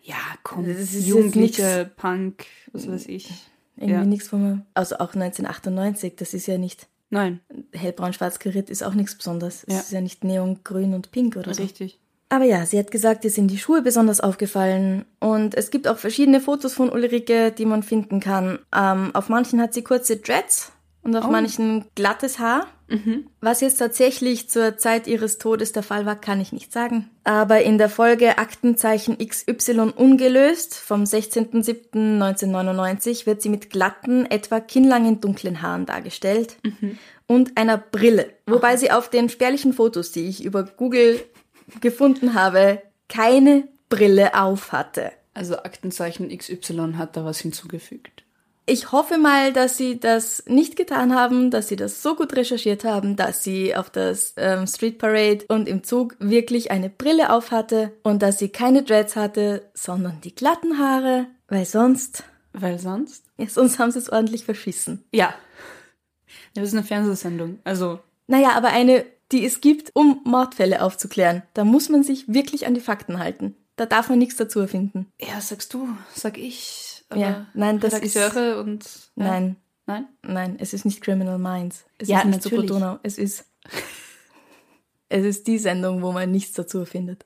Ja, 0.04 0.16
komm. 0.44 0.68
Das 0.68 0.78
ist 0.94 1.08
Jugendliche, 1.08 1.90
Punk, 1.98 2.46
was 2.74 2.88
weiß 2.88 3.06
ich. 3.08 3.32
irgendwie 3.78 3.94
Ja. 3.94 4.04
nichts 4.06 4.28
von 4.28 4.44
mir. 4.44 4.66
Also 4.74 4.98
auch 4.98 5.16
1998, 5.16 6.16
das 6.18 6.34
ist 6.34 6.48
ja 6.48 6.58
nicht, 6.58 6.88
Nein, 7.10 7.40
hellbraun-schwarz 7.72 8.40
kariert 8.40 8.70
ist 8.70 8.84
auch 8.84 8.94
nichts 8.94 9.16
Besonderes. 9.16 9.66
Ja. 9.68 9.76
Es 9.76 9.86
ist 9.86 9.92
ja 9.92 10.02
nicht 10.02 10.24
neongrün 10.24 10.94
und 10.94 11.12
pink 11.12 11.36
oder 11.36 11.54
so. 11.54 11.62
richtig. 11.62 12.00
Aber 12.30 12.46
ja, 12.46 12.66
sie 12.66 12.80
hat 12.80 12.90
gesagt, 12.90 13.24
ihr 13.24 13.30
sind 13.30 13.50
die 13.50 13.60
Schuhe 13.60 13.82
besonders 13.82 14.20
aufgefallen. 14.20 15.06
Und 15.20 15.56
es 15.56 15.70
gibt 15.70 15.88
auch 15.88 15.98
verschiedene 15.98 16.42
Fotos 16.42 16.74
von 16.74 16.90
Ulrike, 16.90 17.52
die 17.52 17.66
man 17.66 17.84
finden 17.84 18.20
kann. 18.20 18.60
Ähm, 18.76 19.14
auf 19.14 19.30
manchen 19.30 19.62
hat 19.62 19.74
sie 19.74 19.84
kurze 19.84 20.18
Dreads 20.18 20.72
und 21.06 21.16
auf 21.16 21.30
manchen 21.30 21.86
glattes 21.96 22.40
Haar. 22.40 22.68
Was 23.42 23.62
jetzt 23.62 23.78
tatsächlich 23.78 24.50
zur 24.50 24.78
Zeit 24.78 25.08
ihres 25.08 25.38
Todes 25.38 25.72
der 25.72 25.84
Fall 25.84 26.06
war, 26.06 26.16
kann 26.16 26.42
ich 26.42 26.52
nicht 26.52 26.74
sagen. 26.74 27.10
Aber 27.24 27.62
in 27.62 27.78
der 27.78 27.90
Folge 27.90 28.38
Aktenzeichen 28.38 29.18
XY 29.18 29.94
ungelöst 29.96 30.76
vom 30.76 31.04
16.07.1999 31.04 33.26
wird 33.26 33.42
sie 33.42 33.50
mit 33.50 33.70
glatten, 33.70 34.26
etwa 34.26 34.60
kinnlangen 34.60 35.22
dunklen 35.22 35.62
Haaren 35.62 35.86
dargestellt 35.86 36.58
und 37.28 37.58
einer 37.58 37.78
Brille. 37.78 38.34
Wobei 38.46 38.76
sie 38.78 38.92
auf 38.92 39.10
den 39.10 39.30
spärlichen 39.30 39.74
Fotos, 39.74 40.12
die 40.12 40.28
ich 40.28 40.44
über 40.44 40.64
Google 40.64 41.20
gefunden 41.82 42.36
habe, 42.36 42.82
keine 43.10 43.68
Brille 43.90 44.40
auf 44.40 44.72
hatte. 44.72 45.12
Also 45.34 45.58
Aktenzeichen 45.58 46.30
XY 46.36 46.94
hat 46.98 47.18
da 47.18 47.26
was 47.26 47.40
hinzugefügt. 47.40 48.25
Ich 48.68 48.92
hoffe 48.92 49.20
mal, 49.20 49.54
dass 49.54 49.78
sie 49.78 50.00
das 50.00 50.44
nicht 50.48 50.76
getan 50.76 51.14
haben, 51.14 51.52
dass 51.52 51.68
sie 51.68 51.76
das 51.76 52.02
so 52.02 52.16
gut 52.16 52.36
recherchiert 52.36 52.84
haben, 52.84 53.16
dass 53.16 53.44
sie 53.44 53.76
auf 53.76 53.92
das 53.92 54.34
ähm, 54.38 54.66
Street 54.66 54.98
Parade 54.98 55.46
und 55.50 55.68
im 55.70 55.84
Zug 55.84 56.16
wirklich 56.20 56.72
eine 56.72 56.90
Brille 56.90 57.32
auf 57.32 57.52
hatte 57.52 57.92
und 58.02 58.24
dass 58.24 58.40
sie 58.40 58.50
keine 58.50 58.82
Dreads 58.82 59.16
hatte, 59.16 59.70
sondern 59.76 60.20
die 60.22 60.34
glatten 60.34 60.80
Haare, 60.80 61.28
weil 61.48 61.66
sonst, 61.66 62.24
Weil 62.54 62.80
sonst? 62.80 63.26
ja, 63.38 63.48
sonst 63.48 63.78
haben 63.78 63.92
sie 63.92 64.00
es 64.00 64.10
ordentlich 64.12 64.46
verschissen. 64.46 65.04
Ja. 65.14 65.36
Das 66.56 66.68
ist 66.70 66.74
eine 66.74 66.84
Fernsehsendung. 66.84 67.60
Also, 67.66 68.00
Naja, 68.26 68.54
aber 68.56 68.70
eine, 68.70 69.06
die 69.32 69.46
es 69.46 69.62
gibt, 69.62 69.92
um 69.94 70.22
Mordfälle 70.24 70.82
aufzuklären. 70.82 71.44
Da 71.54 71.66
muss 71.66 71.90
man 71.90 72.02
sich 72.04 72.34
wirklich 72.34 72.66
an 72.66 72.74
die 72.74 72.82
Fakten 72.82 73.20
halten. 73.20 73.56
Da 73.76 73.86
darf 73.86 74.10
man 74.10 74.18
nichts 74.18 74.38
dazu 74.38 74.60
erfinden. 74.62 75.12
ja, 75.22 75.40
sagst 75.40 75.74
du, 75.74 75.88
sag 76.16 76.38
ich. 76.40 76.85
Ja, 77.14 77.48
nein, 77.54 77.80
das 77.80 77.94
ist- 78.00 78.16
Redakteure 78.16 78.60
und. 78.60 78.84
Ja. 79.16 79.26
Nein, 79.26 79.56
Nein? 79.86 80.08
nein, 80.24 80.56
es 80.60 80.74
ist 80.74 80.86
nicht 80.86 81.02
Criminal 81.02 81.38
Minds. 81.38 81.86
Es 82.00 82.08
Ja, 82.08 82.20
ist 82.20 82.26
nicht 82.26 82.44
natürlich. 82.46 82.70
Donau. 82.70 82.98
Es 83.04 83.18
ist, 83.18 83.46
es 85.10 85.24
ist 85.26 85.48
die 85.48 85.60
Sendung, 85.60 86.02
wo 86.02 86.12
man 86.12 86.32
nichts 86.32 86.54
dazu 86.54 86.80
erfindet. 86.80 87.26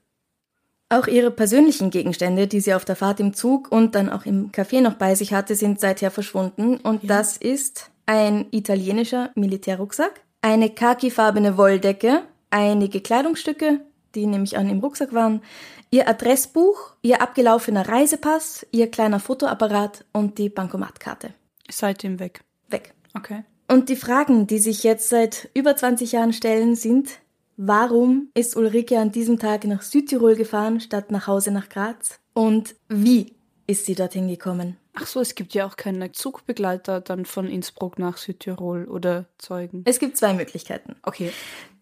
Auch 0.90 1.08
ihre 1.08 1.32
persönlichen 1.32 1.92
Gegenstände, 1.92 2.48
die 2.48 2.60
sie 2.62 2.74
auf 2.74 2.84
der 2.84 2.96
Fahrt 2.96 3.20
im 3.20 3.34
Zug 3.34 3.72
und 3.72 3.94
dann 3.96 4.10
auch 4.10 4.26
im 4.26 4.52
Café 4.52 4.82
noch 4.82 4.96
bei 4.96 5.14
sich 5.16 5.34
hatte, 5.34 5.56
sind 5.56 5.80
seither 5.80 6.10
verschwunden. 6.12 6.78
Und 6.78 7.08
das 7.10 7.38
ist 7.38 7.92
ein 8.08 8.48
italienischer 8.52 9.30
Militärrucksack, 9.36 10.22
eine 10.42 10.70
khakifarbene 10.72 11.58
Wolldecke, 11.58 12.24
einige 12.50 13.02
Kleidungsstücke, 13.02 13.82
die 14.16 14.26
nehme 14.26 14.44
ich 14.46 14.58
an 14.58 14.68
im 14.68 14.80
Rucksack 14.80 15.14
waren, 15.14 15.42
ihr 15.92 16.08
Adressbuch, 16.08 16.94
ihr 17.02 17.22
abgelaufener 17.22 17.88
Reisepass, 17.88 18.66
ihr 18.72 18.90
kleiner 18.90 19.20
Fotoapparat 19.20 20.06
und 20.14 20.38
die 20.38 20.50
Bankomatkarte. 20.50 21.34
Seitdem 21.70 22.20
weg. 22.20 22.42
Weg. 22.70 22.94
Okay. 23.16 23.44
Und 23.68 23.90
die 23.90 23.96
Fragen, 23.96 24.48
die 24.48 24.60
sich 24.60 24.84
jetzt 24.84 25.10
seit 25.10 25.50
über 25.54 25.76
20 25.76 26.14
Jahren 26.14 26.34
stellen, 26.34 26.76
sind, 26.76 27.20
warum 27.56 28.30
ist 28.34 28.56
Ulrike 28.56 28.98
an 28.98 29.12
diesem 29.12 29.38
Tag 29.38 29.66
nach 29.66 29.84
Südtirol 29.84 30.36
gefahren, 30.36 30.80
statt 30.80 31.12
nach 31.12 31.28
Hause 31.28 31.52
nach 31.52 31.70
Graz? 31.70 32.20
Und 32.34 32.76
wie 32.88 33.36
ist 33.68 33.86
sie 33.86 33.94
dorthin 33.94 34.28
gekommen? 34.28 34.78
Ach 34.96 35.06
so, 35.08 35.22
es 35.22 35.36
gibt 35.36 35.54
ja 35.54 35.66
auch 35.66 35.78
keine 35.78 36.12
Zugbegleiter 36.12 37.00
dann 37.00 37.26
von 37.26 37.48
Innsbruck 37.48 38.00
nach 38.00 38.18
Südtirol 38.18 38.86
oder 38.86 39.26
Zeugen. 39.38 39.84
Es 39.86 40.00
gibt 40.00 40.18
zwei 40.18 40.34
Möglichkeiten. 40.34 40.96
Okay. 41.04 41.32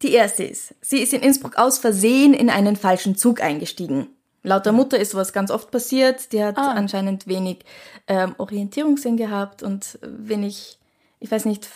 Die 0.02 0.12
erste 0.12 0.44
ist, 0.44 0.74
sie 0.80 0.98
ist 0.98 1.12
in 1.12 1.22
Innsbruck 1.22 1.56
aus 1.56 1.78
Versehen 1.78 2.34
in 2.34 2.50
einen 2.50 2.76
falschen 2.76 3.16
Zug 3.16 3.40
eingestiegen. 3.42 4.08
Laut 4.44 4.66
der 4.66 4.72
Mutter 4.72 4.98
ist 4.98 5.10
sowas 5.12 5.32
ganz 5.32 5.50
oft 5.50 5.70
passiert. 5.70 6.32
Die 6.32 6.42
hat 6.44 6.56
Ah. 6.58 6.72
anscheinend 6.72 7.26
wenig 7.26 7.64
ähm, 8.06 8.34
Orientierungssinn 8.38 9.16
gehabt 9.16 9.62
und 9.62 9.98
wenig, 10.02 10.78
ich 11.18 11.30
weiß 11.30 11.44
nicht, 11.46 11.68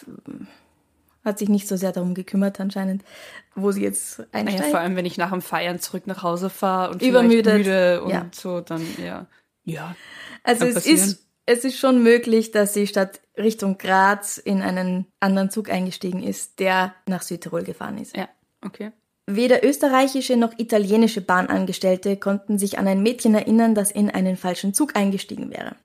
hat 1.25 1.39
sich 1.39 1.49
nicht 1.49 1.67
so 1.67 1.77
sehr 1.77 1.93
darum 1.93 2.15
gekümmert 2.15 2.61
anscheinend, 2.61 3.03
wo 3.55 3.73
sie 3.73 3.83
jetzt 3.83 4.23
einsteigt. 4.33 4.71
vor 4.71 4.81
allem, 4.81 4.97
wenn 4.97 5.07
ich 5.07 5.19
nach 5.19 5.31
dem 5.31 5.43
Feiern 5.43 5.81
zurück 5.81 6.07
nach 6.07 6.23
Hause 6.23 6.51
fahre 6.51 6.93
und 6.93 7.03
Übermüdet. 7.03 7.59
müde 7.59 8.03
und 8.03 8.11
Ja. 8.11 8.27
so, 8.33 8.61
dann 8.61 8.85
ja. 9.05 9.27
Ja. 9.65 9.97
Also 10.43 10.67
es 10.67 10.75
passieren. 10.75 10.97
ist, 10.97 11.27
es 11.47 11.65
ist 11.65 11.79
schon 11.79 12.03
möglich, 12.03 12.51
dass 12.51 12.75
sie 12.75 12.87
statt 12.87 13.21
Richtung 13.37 13.79
Graz 13.79 14.39
in 14.39 14.63
einen 14.63 15.07
anderen 15.21 15.51
Zug 15.51 15.71
eingestiegen 15.71 16.23
ist, 16.23 16.59
der 16.59 16.95
nach 17.07 17.23
Südtirol 17.23 17.63
gefahren 17.63 17.99
ist. 17.99 18.17
Ja. 18.17 18.29
Okay. 18.65 18.93
Weder 19.27 19.65
österreichische 19.65 20.37
noch 20.37 20.59
italienische 20.59 21.21
Bahnangestellte 21.21 22.17
konnten 22.17 22.59
sich 22.59 22.79
an 22.79 22.89
ein 22.89 23.03
Mädchen 23.03 23.35
erinnern, 23.35 23.75
das 23.75 23.91
in 23.91 24.11
einen 24.11 24.37
falschen 24.37 24.75
Zug 24.75 24.97
eingestiegen 24.97 25.51
wäre. 25.51 25.77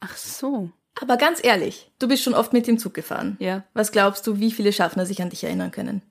Ach 0.00 0.16
so. 0.16 0.70
Aber 1.00 1.16
ganz 1.16 1.42
ehrlich, 1.42 1.90
du 1.98 2.08
bist 2.08 2.24
schon 2.24 2.34
oft 2.34 2.52
mit 2.52 2.66
dem 2.66 2.78
Zug 2.78 2.94
gefahren. 2.94 3.36
Ja. 3.38 3.64
Was 3.74 3.92
glaubst 3.92 4.26
du, 4.26 4.40
wie 4.40 4.50
viele 4.50 4.72
Schaffner 4.72 5.06
sich 5.06 5.22
an 5.22 5.30
dich 5.30 5.44
erinnern 5.44 5.70
können? 5.70 6.02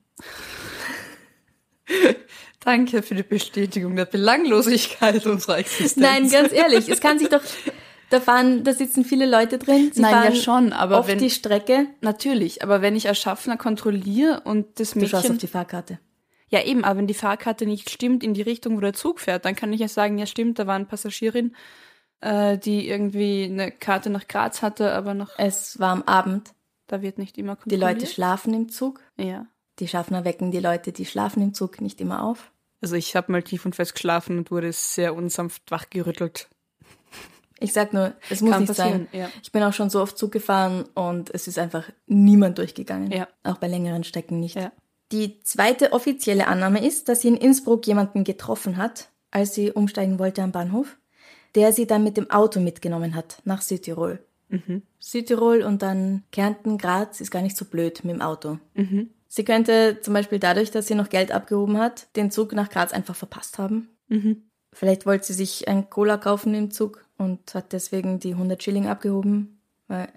Danke 2.68 3.02
für 3.02 3.14
die 3.14 3.22
Bestätigung 3.22 3.96
der 3.96 4.04
Belanglosigkeit 4.04 5.24
unserer 5.26 5.56
Existenz. 5.58 5.96
Nein, 5.96 6.28
ganz 6.28 6.52
ehrlich, 6.52 6.88
es 6.88 7.00
kann 7.00 7.18
sich 7.18 7.28
doch. 7.30 7.40
Da 8.10 8.20
fahren, 8.20 8.62
da 8.64 8.72
sitzen 8.74 9.04
viele 9.04 9.24
Leute 9.24 9.58
drin. 9.58 9.90
Sie 9.92 10.00
Nein, 10.02 10.12
fahren 10.12 10.34
ja 10.34 10.40
schon, 10.40 10.72
aber 10.74 10.98
oft 10.98 11.08
wenn- 11.08 11.18
die 11.18 11.30
Strecke. 11.30 11.86
Natürlich, 12.00 12.62
aber 12.62 12.82
wenn 12.82 12.94
ich 12.96 13.08
als 13.08 13.18
Schaffner 13.18 13.56
kontrolliere 13.56 14.40
und 14.44 14.80
das 14.80 14.90
Du 14.90 15.00
schaust 15.00 15.12
Mädchen... 15.24 15.32
auf 15.32 15.38
die 15.38 15.46
Fahrkarte. 15.46 15.98
Ja, 16.50 16.62
eben, 16.62 16.84
aber 16.84 16.98
wenn 16.98 17.06
die 17.06 17.14
Fahrkarte 17.14 17.64
nicht 17.66 17.88
stimmt 17.90 18.22
in 18.24 18.32
die 18.34 18.42
Richtung, 18.42 18.76
wo 18.76 18.80
der 18.80 18.92
Zug 18.94 19.20
fährt, 19.20 19.44
dann 19.46 19.54
kann 19.56 19.72
ich 19.72 19.80
ja 19.80 19.88
sagen, 19.88 20.18
ja 20.18 20.26
stimmt, 20.26 20.58
da 20.58 20.66
war 20.66 20.74
eine 20.76 20.84
Passagierin, 20.86 21.54
äh, 22.20 22.56
die 22.58 22.88
irgendwie 22.88 23.44
eine 23.44 23.70
Karte 23.70 24.08
nach 24.10 24.26
Graz 24.28 24.60
hatte, 24.62 24.92
aber 24.92 25.12
noch, 25.14 25.30
Es 25.38 25.78
war 25.78 25.92
am 25.92 26.02
Abend. 26.04 26.50
da 26.86 27.00
wird 27.02 27.16
nicht 27.18 27.36
immer 27.38 27.56
Die 27.56 27.62
kontrolliert. 27.62 28.00
Leute 28.00 28.06
schlafen 28.12 28.52
im 28.54 28.68
Zug. 28.70 29.00
Ja. 29.16 29.46
Die 29.78 29.88
Schaffner 29.88 30.24
wecken 30.24 30.50
die 30.50 30.60
Leute, 30.60 30.92
die 30.92 31.04
schlafen 31.06 31.42
im 31.42 31.54
Zug, 31.54 31.80
nicht 31.80 32.00
immer 32.00 32.22
auf. 32.24 32.50
Also 32.80 32.96
ich 32.96 33.16
habe 33.16 33.32
mal 33.32 33.42
tief 33.42 33.64
und 33.66 33.74
fest 33.74 33.94
geschlafen 33.94 34.38
und 34.38 34.50
wurde 34.50 34.72
sehr 34.72 35.14
unsanft 35.14 35.70
wachgerüttelt. 35.70 36.48
Ich 37.60 37.72
sag 37.72 37.92
nur, 37.92 38.14
es 38.30 38.40
muss 38.40 38.52
Kann 38.52 38.62
nicht 38.62 38.74
sein. 38.74 39.08
ja. 39.12 39.28
Ich 39.42 39.50
bin 39.50 39.62
auch 39.64 39.72
schon 39.72 39.90
so 39.90 40.00
oft 40.00 40.16
Zug 40.16 40.30
gefahren 40.30 40.84
und 40.94 41.34
es 41.34 41.48
ist 41.48 41.58
einfach 41.58 41.90
niemand 42.06 42.58
durchgegangen. 42.58 43.10
Ja. 43.10 43.26
Auch 43.42 43.58
bei 43.58 43.66
längeren 43.66 44.04
Strecken 44.04 44.38
nicht. 44.38 44.54
Ja. 44.54 44.70
Die 45.10 45.40
zweite 45.40 45.92
offizielle 45.92 46.46
Annahme 46.46 46.86
ist, 46.86 47.08
dass 47.08 47.22
sie 47.22 47.28
in 47.28 47.36
Innsbruck 47.36 47.86
jemanden 47.86 48.22
getroffen 48.22 48.76
hat, 48.76 49.08
als 49.30 49.54
sie 49.54 49.72
umsteigen 49.72 50.18
wollte 50.20 50.42
am 50.42 50.52
Bahnhof, 50.52 50.98
der 51.56 51.72
sie 51.72 51.86
dann 51.86 52.04
mit 52.04 52.16
dem 52.16 52.30
Auto 52.30 52.60
mitgenommen 52.60 53.14
hat 53.16 53.42
nach 53.44 53.62
Südtirol. 53.62 54.20
Südtirol 55.00 55.62
und 55.62 55.82
dann 55.82 56.22
Kärnten, 56.30 56.78
Graz 56.78 57.20
ist 57.20 57.30
gar 57.30 57.42
nicht 57.42 57.56
so 57.56 57.64
blöd 57.64 58.04
mit 58.04 58.14
dem 58.14 58.22
Auto. 58.22 58.58
Sie 59.28 59.44
könnte 59.44 59.98
zum 60.00 60.14
Beispiel 60.14 60.38
dadurch, 60.38 60.70
dass 60.70 60.86
sie 60.86 60.94
noch 60.94 61.10
Geld 61.10 61.32
abgehoben 61.32 61.78
hat, 61.78 62.08
den 62.16 62.30
Zug 62.30 62.54
nach 62.54 62.70
Graz 62.70 62.92
einfach 62.92 63.14
verpasst 63.14 63.58
haben. 63.58 63.88
Vielleicht 64.72 65.06
wollte 65.06 65.26
sie 65.26 65.34
sich 65.34 65.68
ein 65.68 65.90
Cola 65.90 66.16
kaufen 66.16 66.54
im 66.54 66.70
Zug 66.70 67.04
und 67.18 67.54
hat 67.54 67.72
deswegen 67.72 68.20
die 68.20 68.32
100 68.32 68.62
Schilling 68.62 68.88
abgehoben. 68.88 69.60
Weil, 69.86 70.08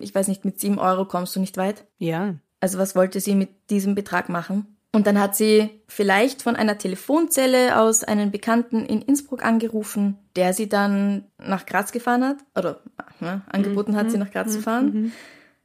ich 0.00 0.14
weiß 0.14 0.28
nicht, 0.28 0.44
mit 0.44 0.60
7 0.60 0.78
Euro 0.78 1.04
kommst 1.04 1.34
du 1.36 1.40
nicht 1.40 1.56
weit. 1.56 1.84
Ja. 1.98 2.34
Also 2.60 2.78
was 2.78 2.94
wollte 2.94 3.20
sie 3.20 3.34
mit 3.34 3.48
diesem 3.70 3.94
Betrag 3.94 4.28
machen? 4.28 4.76
Und 4.92 5.06
dann 5.06 5.20
hat 5.20 5.36
sie 5.36 5.70
vielleicht 5.86 6.42
von 6.42 6.56
einer 6.56 6.76
Telefonzelle 6.76 7.78
aus 7.78 8.02
einen 8.02 8.30
Bekannten 8.30 8.84
in 8.84 9.02
Innsbruck 9.02 9.44
angerufen, 9.44 10.18
der 10.34 10.52
sie 10.52 10.68
dann 10.68 11.24
nach 11.38 11.64
Graz 11.64 11.92
gefahren 11.92 12.24
hat. 12.24 12.38
Oder 12.56 12.80
ne, 13.20 13.42
angeboten 13.46 13.94
hat, 13.94 14.10
sie 14.10 14.18
nach 14.18 14.32
Graz 14.32 14.52
zu 14.52 14.60
fahren. 14.60 15.12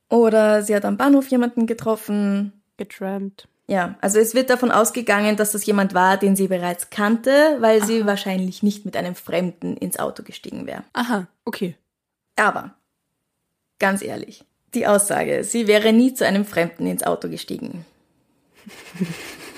Oder 0.09 0.61
sie 0.61 0.75
hat 0.75 0.85
am 0.85 0.97
Bahnhof 0.97 1.27
jemanden 1.29 1.65
getroffen. 1.65 2.53
Getrampt. 2.77 3.48
Ja, 3.67 3.98
also 4.01 4.20
es 4.20 4.36
wird 4.36 4.50
davon 4.51 4.70
ausgegangen, 4.70 5.38
dass 5.38 5.51
das 5.53 5.65
jemand 5.65 5.94
war, 5.96 6.17
den 6.17 6.36
sie 6.36 6.48
bereits 6.48 6.91
kannte, 6.91 7.58
weil 7.62 7.84
sie 7.84 8.05
wahrscheinlich 8.05 8.62
nicht 8.62 8.86
mit 8.86 8.96
einem 8.96 9.15
Fremden 9.15 9.75
ins 9.77 9.98
Auto 9.98 10.22
gestiegen 10.22 10.67
wäre. 10.67 10.84
Aha, 10.94 11.27
okay. 11.46 11.75
Aber, 12.36 12.75
ganz 13.79 14.03
ehrlich, 14.03 14.44
die 14.75 14.86
Aussage, 14.86 15.44
sie 15.44 15.67
wäre 15.67 15.94
nie 15.94 16.13
zu 16.13 16.25
einem 16.27 16.46
Fremden 16.46 16.86
ins 16.86 17.01
Auto 17.03 17.27
gestiegen. 17.27 17.86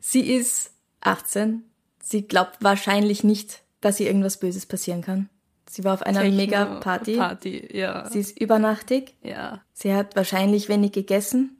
sie 0.00 0.34
ist 0.34 0.70
18. 1.00 1.64
Sie 2.02 2.26
glaubt 2.26 2.62
wahrscheinlich 2.62 3.24
nicht, 3.24 3.62
dass 3.80 4.00
ihr 4.00 4.06
irgendwas 4.06 4.38
Böses 4.38 4.66
passieren 4.66 5.02
kann. 5.02 5.28
Sie 5.68 5.84
war 5.84 5.94
auf 5.94 6.02
einer 6.02 6.20
Techno- 6.22 6.36
Mega-Party. 6.36 7.16
Party, 7.16 7.68
ja. 7.76 8.08
Sie 8.08 8.20
ist 8.20 8.40
übernachtig. 8.40 9.14
ja. 9.22 9.62
Sie 9.74 9.94
hat 9.94 10.16
wahrscheinlich 10.16 10.68
wenig 10.68 10.92
gegessen. 10.92 11.57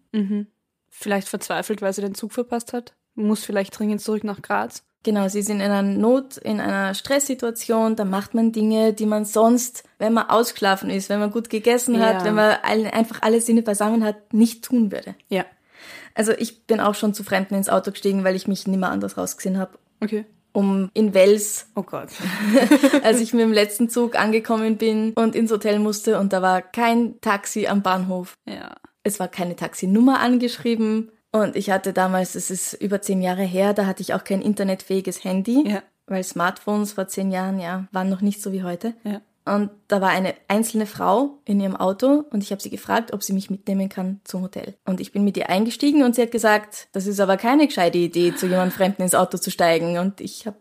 Vielleicht 0.90 1.28
verzweifelt, 1.28 1.82
weil 1.82 1.92
sie 1.92 2.00
den 2.02 2.14
Zug 2.14 2.32
verpasst 2.32 2.72
hat. 2.72 2.94
Muss 3.14 3.44
vielleicht 3.44 3.78
dringend 3.78 4.00
zurück 4.00 4.24
nach 4.24 4.42
Graz. 4.42 4.84
Genau, 5.04 5.28
sie 5.28 5.42
sind 5.42 5.56
in 5.60 5.70
einer 5.70 5.82
Not, 5.82 6.38
in 6.38 6.60
einer 6.60 6.92
Stresssituation, 6.94 7.94
da 7.94 8.04
macht 8.04 8.34
man 8.34 8.50
Dinge, 8.52 8.92
die 8.92 9.06
man 9.06 9.24
sonst, 9.24 9.84
wenn 9.98 10.12
man 10.12 10.28
ausgeschlafen 10.28 10.90
ist, 10.90 11.08
wenn 11.08 11.20
man 11.20 11.30
gut 11.30 11.50
gegessen 11.50 12.00
hat, 12.00 12.20
Ja. 12.20 12.24
wenn 12.24 12.34
man 12.34 12.56
einfach 12.64 13.22
alle 13.22 13.40
Sinne 13.40 13.62
beisammen 13.62 14.02
hat, 14.04 14.32
nicht 14.34 14.64
tun 14.64 14.90
würde. 14.90 15.14
Ja. 15.28 15.44
Also 16.14 16.32
ich 16.32 16.66
bin 16.66 16.80
auch 16.80 16.96
schon 16.96 17.14
zu 17.14 17.22
Fremden 17.22 17.54
ins 17.54 17.68
Auto 17.68 17.92
gestiegen, 17.92 18.24
weil 18.24 18.34
ich 18.34 18.48
mich 18.48 18.66
nimmer 18.66 18.90
anders 18.90 19.16
rausgesehen 19.16 19.56
habe. 19.58 19.78
Okay. 20.02 20.24
Um 20.52 20.90
in 20.94 21.14
Wels, 21.14 21.68
Oh 21.76 21.82
Gott. 21.82 22.08
als 23.04 23.20
ich 23.20 23.32
mit 23.32 23.42
dem 23.42 23.52
letzten 23.52 23.88
Zug 23.88 24.18
angekommen 24.18 24.78
bin 24.78 25.12
und 25.12 25.36
ins 25.36 25.52
Hotel 25.52 25.78
musste 25.78 26.18
und 26.18 26.32
da 26.32 26.42
war 26.42 26.60
kein 26.60 27.20
Taxi 27.20 27.68
am 27.68 27.82
Bahnhof. 27.82 28.36
Ja. 28.46 28.74
Es 29.08 29.18
war 29.18 29.28
keine 29.28 29.56
Taxinummer 29.56 30.20
angeschrieben 30.20 31.10
und 31.32 31.56
ich 31.56 31.70
hatte 31.70 31.92
damals, 31.92 32.34
das 32.34 32.50
ist 32.50 32.74
über 32.74 33.02
zehn 33.02 33.20
Jahre 33.22 33.42
her, 33.42 33.74
da 33.74 33.86
hatte 33.86 34.02
ich 34.02 34.14
auch 34.14 34.22
kein 34.24 34.40
internetfähiges 34.42 35.24
Handy, 35.24 35.64
Ja. 35.68 35.82
weil 36.06 36.22
Smartphones 36.22 36.92
vor 36.92 37.08
zehn 37.08 37.30
Jahren, 37.30 37.58
ja, 37.58 37.88
waren 37.92 38.08
noch 38.08 38.20
nicht 38.20 38.42
so 38.42 38.52
wie 38.52 38.62
heute. 38.62 38.94
Ja. 39.04 39.20
Und 39.54 39.70
da 39.88 40.02
war 40.02 40.10
eine 40.10 40.34
einzelne 40.48 40.84
Frau 40.84 41.38
in 41.46 41.58
ihrem 41.58 41.74
Auto 41.74 42.24
und 42.30 42.42
ich 42.42 42.50
habe 42.50 42.60
sie 42.60 42.68
gefragt, 42.68 43.14
ob 43.14 43.22
sie 43.22 43.32
mich 43.32 43.48
mitnehmen 43.48 43.88
kann 43.88 44.20
zum 44.24 44.42
Hotel. 44.42 44.74
Und 44.84 45.00
ich 45.00 45.10
bin 45.12 45.24
mit 45.24 45.38
ihr 45.38 45.48
eingestiegen 45.48 46.02
und 46.02 46.14
sie 46.14 46.20
hat 46.22 46.32
gesagt, 46.32 46.88
das 46.92 47.06
ist 47.06 47.18
aber 47.18 47.38
keine 47.38 47.66
gescheite 47.66 47.96
Idee, 47.96 48.34
zu 48.34 48.46
jemand 48.46 48.74
Fremden 48.74 49.00
ins 49.02 49.14
Auto 49.14 49.38
zu 49.38 49.50
steigen. 49.50 49.96
Und 49.96 50.20
ich 50.20 50.46
habe 50.46 50.58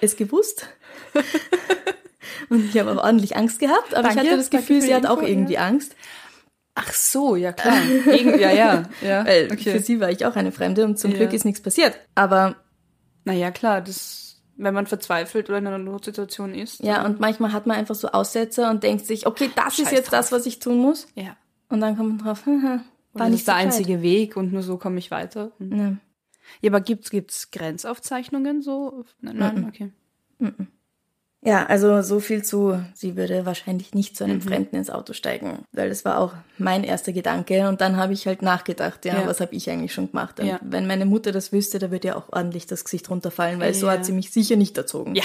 es 0.00 0.16
gewusst. 0.16 0.68
und 2.50 2.64
ich 2.68 2.78
habe 2.78 2.92
auch 2.92 3.04
ordentlich 3.04 3.36
Angst 3.36 3.60
gehabt, 3.60 3.94
aber 3.94 4.08
Danke, 4.08 4.22
ich 4.22 4.26
hatte 4.26 4.36
das 4.36 4.50
Gefühl, 4.50 4.82
sie 4.82 4.94
hat 4.94 5.06
auch 5.06 5.22
irgendwie 5.22 5.58
Angst. 5.58 5.94
Ach 6.74 6.92
so, 6.92 7.36
ja 7.36 7.52
klar. 7.52 7.76
Irgend, 8.06 8.40
ja, 8.40 8.50
ja. 8.50 8.82
ja. 9.02 9.24
Weil 9.24 9.48
okay. 9.52 9.72
für 9.72 9.78
sie 9.80 10.00
war 10.00 10.10
ich 10.10 10.26
auch 10.26 10.34
eine 10.36 10.50
Fremde 10.52 10.84
und 10.84 10.98
zum 10.98 11.12
Ja. 11.12 11.18
Glück 11.18 11.32
ist 11.32 11.44
nichts 11.44 11.60
passiert. 11.62 11.98
Aber 12.14 12.56
Naja, 13.24 13.50
klar, 13.52 13.80
das, 13.80 14.42
wenn 14.56 14.74
man 14.74 14.86
verzweifelt 14.86 15.48
oder 15.48 15.58
in 15.58 15.66
einer 15.66 15.78
Notsituation 15.78 16.54
ist. 16.54 16.80
ja, 16.82 17.04
und 17.04 17.20
manchmal 17.20 17.52
hat 17.52 17.66
man 17.66 17.76
einfach 17.76 17.94
so 17.94 18.08
Aussätze 18.08 18.68
und 18.68 18.82
denkt 18.82 19.06
sich, 19.06 19.26
okay, 19.26 19.50
das 19.54 19.78
ist 19.78 19.84
Scheiß 19.84 19.92
jetzt 19.92 20.12
drauf. 20.12 20.20
das, 20.20 20.32
was 20.32 20.46
ich 20.46 20.58
tun 20.58 20.78
muss. 20.78 21.06
Ja. 21.14 21.36
Und 21.68 21.80
dann 21.80 21.96
kommt 21.96 22.08
man 22.08 22.18
drauf, 22.18 22.42
haha, 22.46 22.62
War 22.62 22.80
war 23.12 23.20
das 23.22 23.30
nicht 23.30 23.40
ist 23.40 23.48
der 23.48 23.54
so 23.54 23.60
einzige 23.60 24.02
Weg 24.02 24.36
und 24.36 24.52
nur 24.52 24.62
so 24.62 24.76
komme 24.76 24.98
ich 24.98 25.10
weiter. 25.10 25.52
Hm. 25.58 25.78
Ja. 25.78 25.96
Ja, 26.60 26.70
aber 26.70 26.80
gibt's 26.80 27.10
gibt's 27.10 27.50
Grenzaufzeichnungen 27.52 28.60
so? 28.62 29.04
Nein, 29.20 29.36
nein 29.38 29.66
okay. 29.68 29.92
Ja, 31.46 31.66
also 31.66 32.00
so 32.00 32.20
viel 32.20 32.42
zu, 32.42 32.82
sie 32.94 33.16
würde 33.16 33.44
wahrscheinlich 33.44 33.92
nicht 33.94 34.12
Mhm. 34.12 34.16
zu 34.16 34.24
einem 34.24 34.40
Fremden 34.40 34.76
ins 34.76 34.88
Auto 34.88 35.12
steigen, 35.12 35.58
weil 35.72 35.90
das 35.90 36.04
war 36.06 36.18
auch 36.18 36.32
mein 36.56 36.84
erster 36.84 37.12
Gedanke 37.12 37.68
und 37.68 37.82
dann 37.82 37.96
habe 37.98 38.14
ich 38.14 38.26
halt 38.26 38.40
nachgedacht, 38.40 39.04
ja, 39.04 39.20
Ja. 39.20 39.26
was 39.26 39.40
habe 39.40 39.54
ich 39.54 39.68
eigentlich 39.68 39.92
schon 39.92 40.08
gemacht? 40.10 40.40
Und 40.40 40.46
Ja. 40.46 40.58
wenn 40.62 40.86
meine 40.86 41.04
Mutter 41.04 41.32
das 41.32 41.52
wüsste, 41.52 41.78
da 41.78 41.90
würde 41.90 42.08
ja 42.08 42.16
auch 42.16 42.32
ordentlich 42.32 42.66
das 42.66 42.82
Gesicht 42.84 43.10
runterfallen, 43.10 43.60
weil 43.60 43.74
so 43.74 43.86
Ja. 43.86 43.92
hat 43.92 44.06
sie 44.06 44.12
mich 44.12 44.30
sicher 44.30 44.56
nicht 44.56 44.76
erzogen. 44.78 45.14
Ja. 45.14 45.24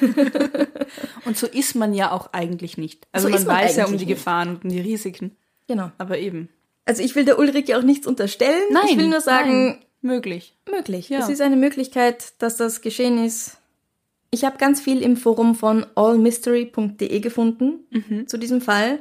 und 1.24 1.36
so 1.36 1.46
ist 1.46 1.74
man 1.76 1.94
ja 1.94 2.10
auch 2.10 2.32
eigentlich 2.32 2.76
nicht. 2.78 3.06
Also 3.12 3.28
So 3.28 3.34
man 3.34 3.44
man 3.44 3.56
weiß 3.58 3.76
ja 3.76 3.84
um 3.86 3.92
die 3.92 3.98
nicht. 3.98 4.08
Gefahren 4.08 4.48
und 4.56 4.64
um 4.64 4.70
die 4.70 4.80
Risiken. 4.80 5.36
Genau. 5.68 5.90
Aber 5.98 6.18
eben. 6.18 6.48
Also 6.84 7.02
ich 7.02 7.14
will 7.14 7.24
der 7.24 7.38
Ulrike 7.38 7.78
auch 7.78 7.82
nichts 7.82 8.06
unterstellen. 8.06 8.62
ich 8.90 8.98
will 8.98 9.08
nur 9.08 9.20
sagen, 9.20 9.66
nein. 9.66 9.78
möglich. 10.02 10.54
möglich. 10.70 11.08
Ja. 11.08 11.20
Es 11.20 11.28
ist 11.28 11.40
eine 11.40 11.56
Möglichkeit, 11.56 12.32
dass 12.38 12.56
das 12.56 12.80
geschehen 12.80 13.24
ist. 13.24 13.58
Ich 14.34 14.44
habe 14.44 14.58
ganz 14.58 14.80
viel 14.80 15.00
im 15.00 15.16
Forum 15.16 15.54
von 15.54 15.86
allmystery.de 15.94 17.20
gefunden 17.20 17.86
Mhm. 17.90 18.26
zu 18.26 18.36
diesem 18.36 18.60
Fall. 18.60 18.98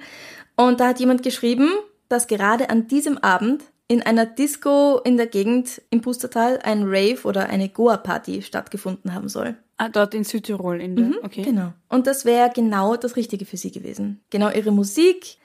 Und 0.55 0.79
da 0.79 0.89
hat 0.89 0.99
jemand 0.99 1.23
geschrieben, 1.23 1.69
dass 2.07 2.27
gerade 2.27 2.69
an 2.69 2.87
diesem 2.87 3.17
Abend 3.17 3.63
in 3.87 4.03
einer 4.03 4.27
Disco 4.27 4.99
in 5.03 5.17
der 5.17 5.25
Gegend 5.25 5.81
im 5.89 6.01
Pustertal 6.01 6.59
ein 6.63 6.83
Rave 6.83 7.23
oder 7.23 7.49
eine 7.49 7.67
Goa-Party 7.69 8.43
stattgefunden 8.43 9.15
haben 9.15 9.27
soll. 9.27 9.55
Ah, 9.77 9.89
dort 9.89 10.13
in 10.13 10.23
Südtirol 10.23 10.79
in 10.79 10.95
der. 10.95 11.23
okay. 11.23 11.41
Genau. 11.41 11.73
Und 11.89 12.05
das 12.05 12.25
wäre 12.25 12.51
genau 12.53 12.95
das 12.95 13.15
Richtige 13.15 13.45
für 13.45 13.57
sie 13.57 13.71
gewesen. 13.71 14.21
Genau 14.29 14.51
ihre 14.51 14.71
Musik. 14.71 15.37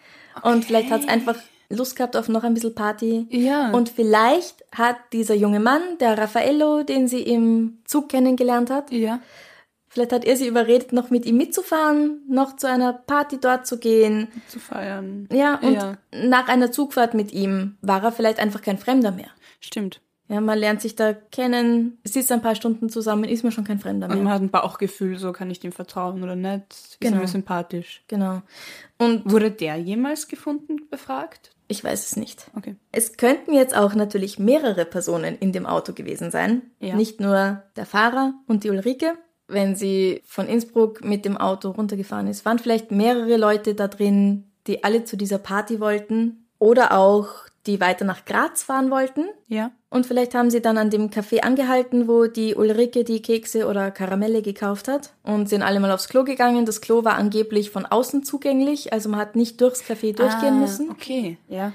Und 0.42 0.66
vielleicht 0.66 0.90
hat 0.90 1.00
es 1.00 1.08
einfach 1.08 1.36
Lust 1.70 1.96
gehabt 1.96 2.14
auf 2.16 2.28
noch 2.28 2.44
ein 2.44 2.52
bisschen 2.54 2.74
Party. 2.74 3.26
Ja. 3.30 3.70
Und 3.72 3.88
vielleicht 3.88 4.64
hat 4.72 4.96
dieser 5.14 5.34
junge 5.34 5.60
Mann, 5.60 5.80
der 5.98 6.18
Raffaello, 6.18 6.82
den 6.82 7.08
sie 7.08 7.22
im 7.22 7.78
Zug 7.86 8.10
kennengelernt 8.10 8.68
hat, 8.70 8.92
Ja. 8.92 9.20
Vielleicht 9.88 10.12
hat 10.12 10.24
er 10.24 10.36
sie 10.36 10.46
überredet, 10.46 10.92
noch 10.92 11.10
mit 11.10 11.26
ihm 11.26 11.36
mitzufahren, 11.36 12.22
noch 12.28 12.56
zu 12.56 12.68
einer 12.68 12.92
Party 12.92 13.38
dort 13.40 13.66
zu 13.66 13.78
gehen. 13.78 14.28
Zu 14.48 14.58
feiern. 14.60 15.28
Ja, 15.32 15.56
und 15.62 15.72
Ja. 15.74 15.96
nach 16.12 16.48
einer 16.48 16.70
Zugfahrt 16.72 17.14
mit 17.14 17.32
ihm 17.32 17.76
war 17.80 18.02
er 18.04 18.12
vielleicht 18.12 18.38
einfach 18.38 18.62
kein 18.62 18.78
Fremder 18.78 19.10
mehr. 19.10 19.30
Stimmt. 19.60 20.00
Ja, 20.30 20.42
man 20.42 20.58
lernt 20.58 20.82
sich 20.82 20.94
da 20.94 21.14
kennen, 21.14 21.96
sitzt 22.04 22.30
ein 22.30 22.42
paar 22.42 22.54
Stunden 22.54 22.90
zusammen, 22.90 23.24
ist 23.24 23.44
man 23.44 23.50
schon 23.52 23.64
kein 23.64 23.78
Fremder 23.78 24.08
Und 24.08 24.14
mehr. 24.16 24.24
man 24.24 24.32
hat 24.34 24.42
ein 24.42 24.50
Bauchgefühl, 24.50 25.16
so 25.18 25.32
kann 25.32 25.50
ich 25.50 25.58
dem 25.60 25.72
vertrauen 25.72 26.22
oder 26.22 26.36
nicht. 26.36 26.64
Ist 26.70 27.00
Genau. 27.00 27.16
mir 27.16 27.28
sympathisch. 27.28 28.04
Genau. 28.08 28.42
Und 28.98 29.30
Wurde 29.30 29.50
der 29.50 29.76
jemals 29.76 30.28
gefunden, 30.28 30.76
befragt? 30.90 31.52
Ich 31.66 31.82
weiß 31.82 32.06
es 32.10 32.16
nicht. 32.16 32.50
Okay. 32.56 32.76
Es 32.92 33.16
könnten 33.16 33.54
jetzt 33.54 33.74
auch 33.74 33.94
natürlich 33.94 34.38
mehrere 34.38 34.84
Personen 34.84 35.36
in 35.38 35.52
dem 35.52 35.64
Auto 35.64 35.94
gewesen 35.94 36.30
sein. 36.30 36.60
Ja. 36.78 36.94
Nicht 36.94 37.20
nur 37.20 37.62
der 37.76 37.86
Fahrer 37.86 38.34
und 38.46 38.64
die 38.64 38.70
Ulrike. 38.70 39.14
Wenn 39.48 39.74
sie 39.74 40.22
von 40.26 40.46
Innsbruck 40.46 41.02
mit 41.02 41.24
dem 41.24 41.36
Auto 41.36 41.70
runtergefahren 41.70 42.28
ist, 42.28 42.44
waren 42.44 42.58
vielleicht 42.58 42.90
mehrere 42.90 43.36
Leute 43.36 43.74
da 43.74 43.88
drin, 43.88 44.44
die 44.66 44.84
alle 44.84 45.04
zu 45.04 45.16
dieser 45.16 45.38
Party 45.38 45.80
wollten. 45.80 46.44
Oder 46.58 46.98
auch 46.98 47.28
die 47.66 47.80
weiter 47.80 48.04
nach 48.04 48.24
Graz 48.24 48.62
fahren 48.62 48.90
wollten. 48.90 49.26
Ja. 49.46 49.70
Und 49.90 50.06
vielleicht 50.06 50.34
haben 50.34 50.50
sie 50.50 50.60
dann 50.60 50.78
an 50.78 50.90
dem 50.90 51.10
Café 51.10 51.40
angehalten, 51.40 52.08
wo 52.08 52.26
die 52.26 52.54
Ulrike 52.54 53.04
die 53.04 53.22
Kekse 53.22 53.66
oder 53.66 53.90
Karamelle 53.90 54.42
gekauft 54.42 54.88
hat 54.88 55.12
und 55.22 55.48
sind 55.48 55.62
alle 55.62 55.78
mal 55.78 55.92
aufs 55.92 56.08
Klo 56.08 56.24
gegangen. 56.24 56.66
Das 56.66 56.80
Klo 56.80 57.04
war 57.04 57.16
angeblich 57.16 57.70
von 57.70 57.86
außen 57.86 58.24
zugänglich, 58.24 58.92
also 58.92 59.08
man 59.08 59.20
hat 59.20 59.36
nicht 59.36 59.60
durchs 59.60 59.82
Café 59.82 60.14
durchgehen 60.14 60.54
ah, 60.54 60.60
müssen. 60.60 60.90
Okay, 60.90 61.38
ja. 61.48 61.72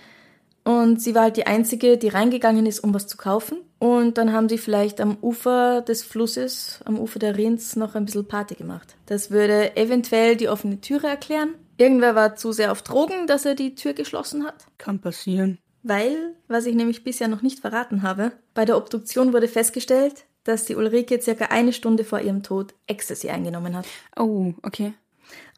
Und 0.63 1.01
sie 1.01 1.13
war 1.13 1.23
halt 1.23 1.37
die 1.37 1.45
Einzige, 1.45 1.97
die 1.97 2.07
reingegangen 2.07 2.65
ist, 2.65 2.79
um 2.79 2.93
was 2.93 3.07
zu 3.07 3.17
kaufen. 3.17 3.57
Und 3.79 4.17
dann 4.17 4.31
haben 4.31 4.47
sie 4.47 4.57
vielleicht 4.57 5.01
am 5.01 5.17
Ufer 5.21 5.81
des 5.81 6.03
Flusses, 6.03 6.79
am 6.85 6.97
Ufer 6.97 7.19
der 7.19 7.37
Rins, 7.37 7.75
noch 7.75 7.95
ein 7.95 8.05
bisschen 8.05 8.27
Party 8.27 8.55
gemacht. 8.55 8.95
Das 9.05 9.29
würde 9.29 9.75
eventuell 9.75 10.37
die 10.37 10.47
offene 10.47 10.79
Türe 10.79 11.07
erklären. 11.07 11.55
Irgendwer 11.77 12.15
war 12.15 12.35
zu 12.35 12.53
sehr 12.53 12.71
auf 12.71 12.81
Drogen, 12.81 13.27
dass 13.27 13.45
er 13.45 13.55
die 13.55 13.75
Tür 13.75 13.93
geschlossen 13.93 14.45
hat. 14.45 14.65
Kann 14.77 14.99
passieren. 14.99 15.57
Weil, 15.81 16.35
was 16.47 16.65
ich 16.65 16.75
nämlich 16.75 17.03
bisher 17.03 17.27
noch 17.27 17.41
nicht 17.41 17.59
verraten 17.59 18.03
habe, 18.03 18.31
bei 18.53 18.63
der 18.63 18.77
Obduktion 18.77 19.33
wurde 19.33 19.49
festgestellt, 19.49 20.25
dass 20.45 20.63
die 20.63 20.75
Ulrike 20.75 21.21
circa 21.21 21.45
eine 21.45 21.73
Stunde 21.73 22.05
vor 22.05 22.21
ihrem 22.21 22.41
Tod 22.41 22.73
Ecstasy 22.87 23.29
eingenommen 23.29 23.75
hat. 23.75 23.85
Oh, 24.17 24.53
okay. 24.63 24.93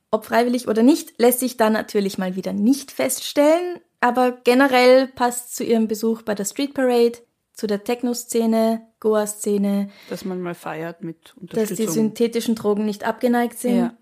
Ob 0.10 0.26
freiwillig 0.26 0.68
oder 0.68 0.82
nicht, 0.82 1.20
lässt 1.20 1.42
sich 1.42 1.58
dann 1.58 1.74
natürlich 1.74 2.18
mal 2.18 2.36
wieder 2.36 2.54
nicht 2.54 2.92
feststellen, 2.92 3.80
aber 4.00 4.32
generell 4.44 5.08
passt 5.08 5.56
zu 5.56 5.64
ihrem 5.64 5.88
Besuch 5.88 6.22
bei 6.22 6.36
der 6.36 6.46
Street 6.46 6.74
Parade, 6.74 7.20
zu 7.54 7.68
der 7.68 7.84
Techno-Szene, 7.84 8.86
Goa-Szene, 9.00 9.90
Dass 10.10 10.26
man 10.26 10.42
mal 10.42 10.56
feiert 10.56 11.04
mit 11.04 11.30
dass 11.30 11.38
Unterstützung. 11.38 11.86
die 11.86 11.92
synthetischen 11.92 12.56
Drogen 12.56 12.86
nicht 12.86 13.04
abgeneigt 13.06 13.58
sind. 13.60 13.78
ja. 13.78 13.98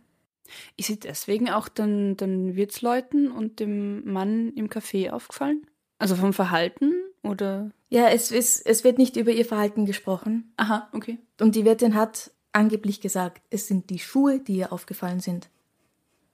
Ist 0.77 0.87
sie 0.87 0.99
deswegen 0.99 1.49
auch 1.49 1.67
den, 1.67 2.17
den 2.17 2.55
Wirtsleuten 2.55 3.31
und 3.31 3.59
dem 3.59 4.11
Mann 4.11 4.51
im 4.55 4.69
Café 4.69 5.09
aufgefallen? 5.11 5.65
Also 5.99 6.15
vom 6.15 6.33
Verhalten 6.33 6.93
oder? 7.23 7.71
Ja, 7.89 8.09
es, 8.09 8.31
ist, 8.31 8.65
es 8.65 8.83
wird 8.83 8.97
nicht 8.97 9.15
über 9.15 9.31
ihr 9.31 9.45
Verhalten 9.45 9.85
gesprochen. 9.85 10.53
Aha, 10.57 10.89
okay. 10.93 11.17
Und 11.39 11.55
die 11.55 11.65
Wirtin 11.65 11.95
hat 11.95 12.31
angeblich 12.51 13.01
gesagt, 13.01 13.41
es 13.49 13.67
sind 13.67 13.89
die 13.89 13.99
Schuhe, 13.99 14.39
die 14.39 14.57
ihr 14.57 14.73
aufgefallen 14.73 15.21
sind. 15.21 15.49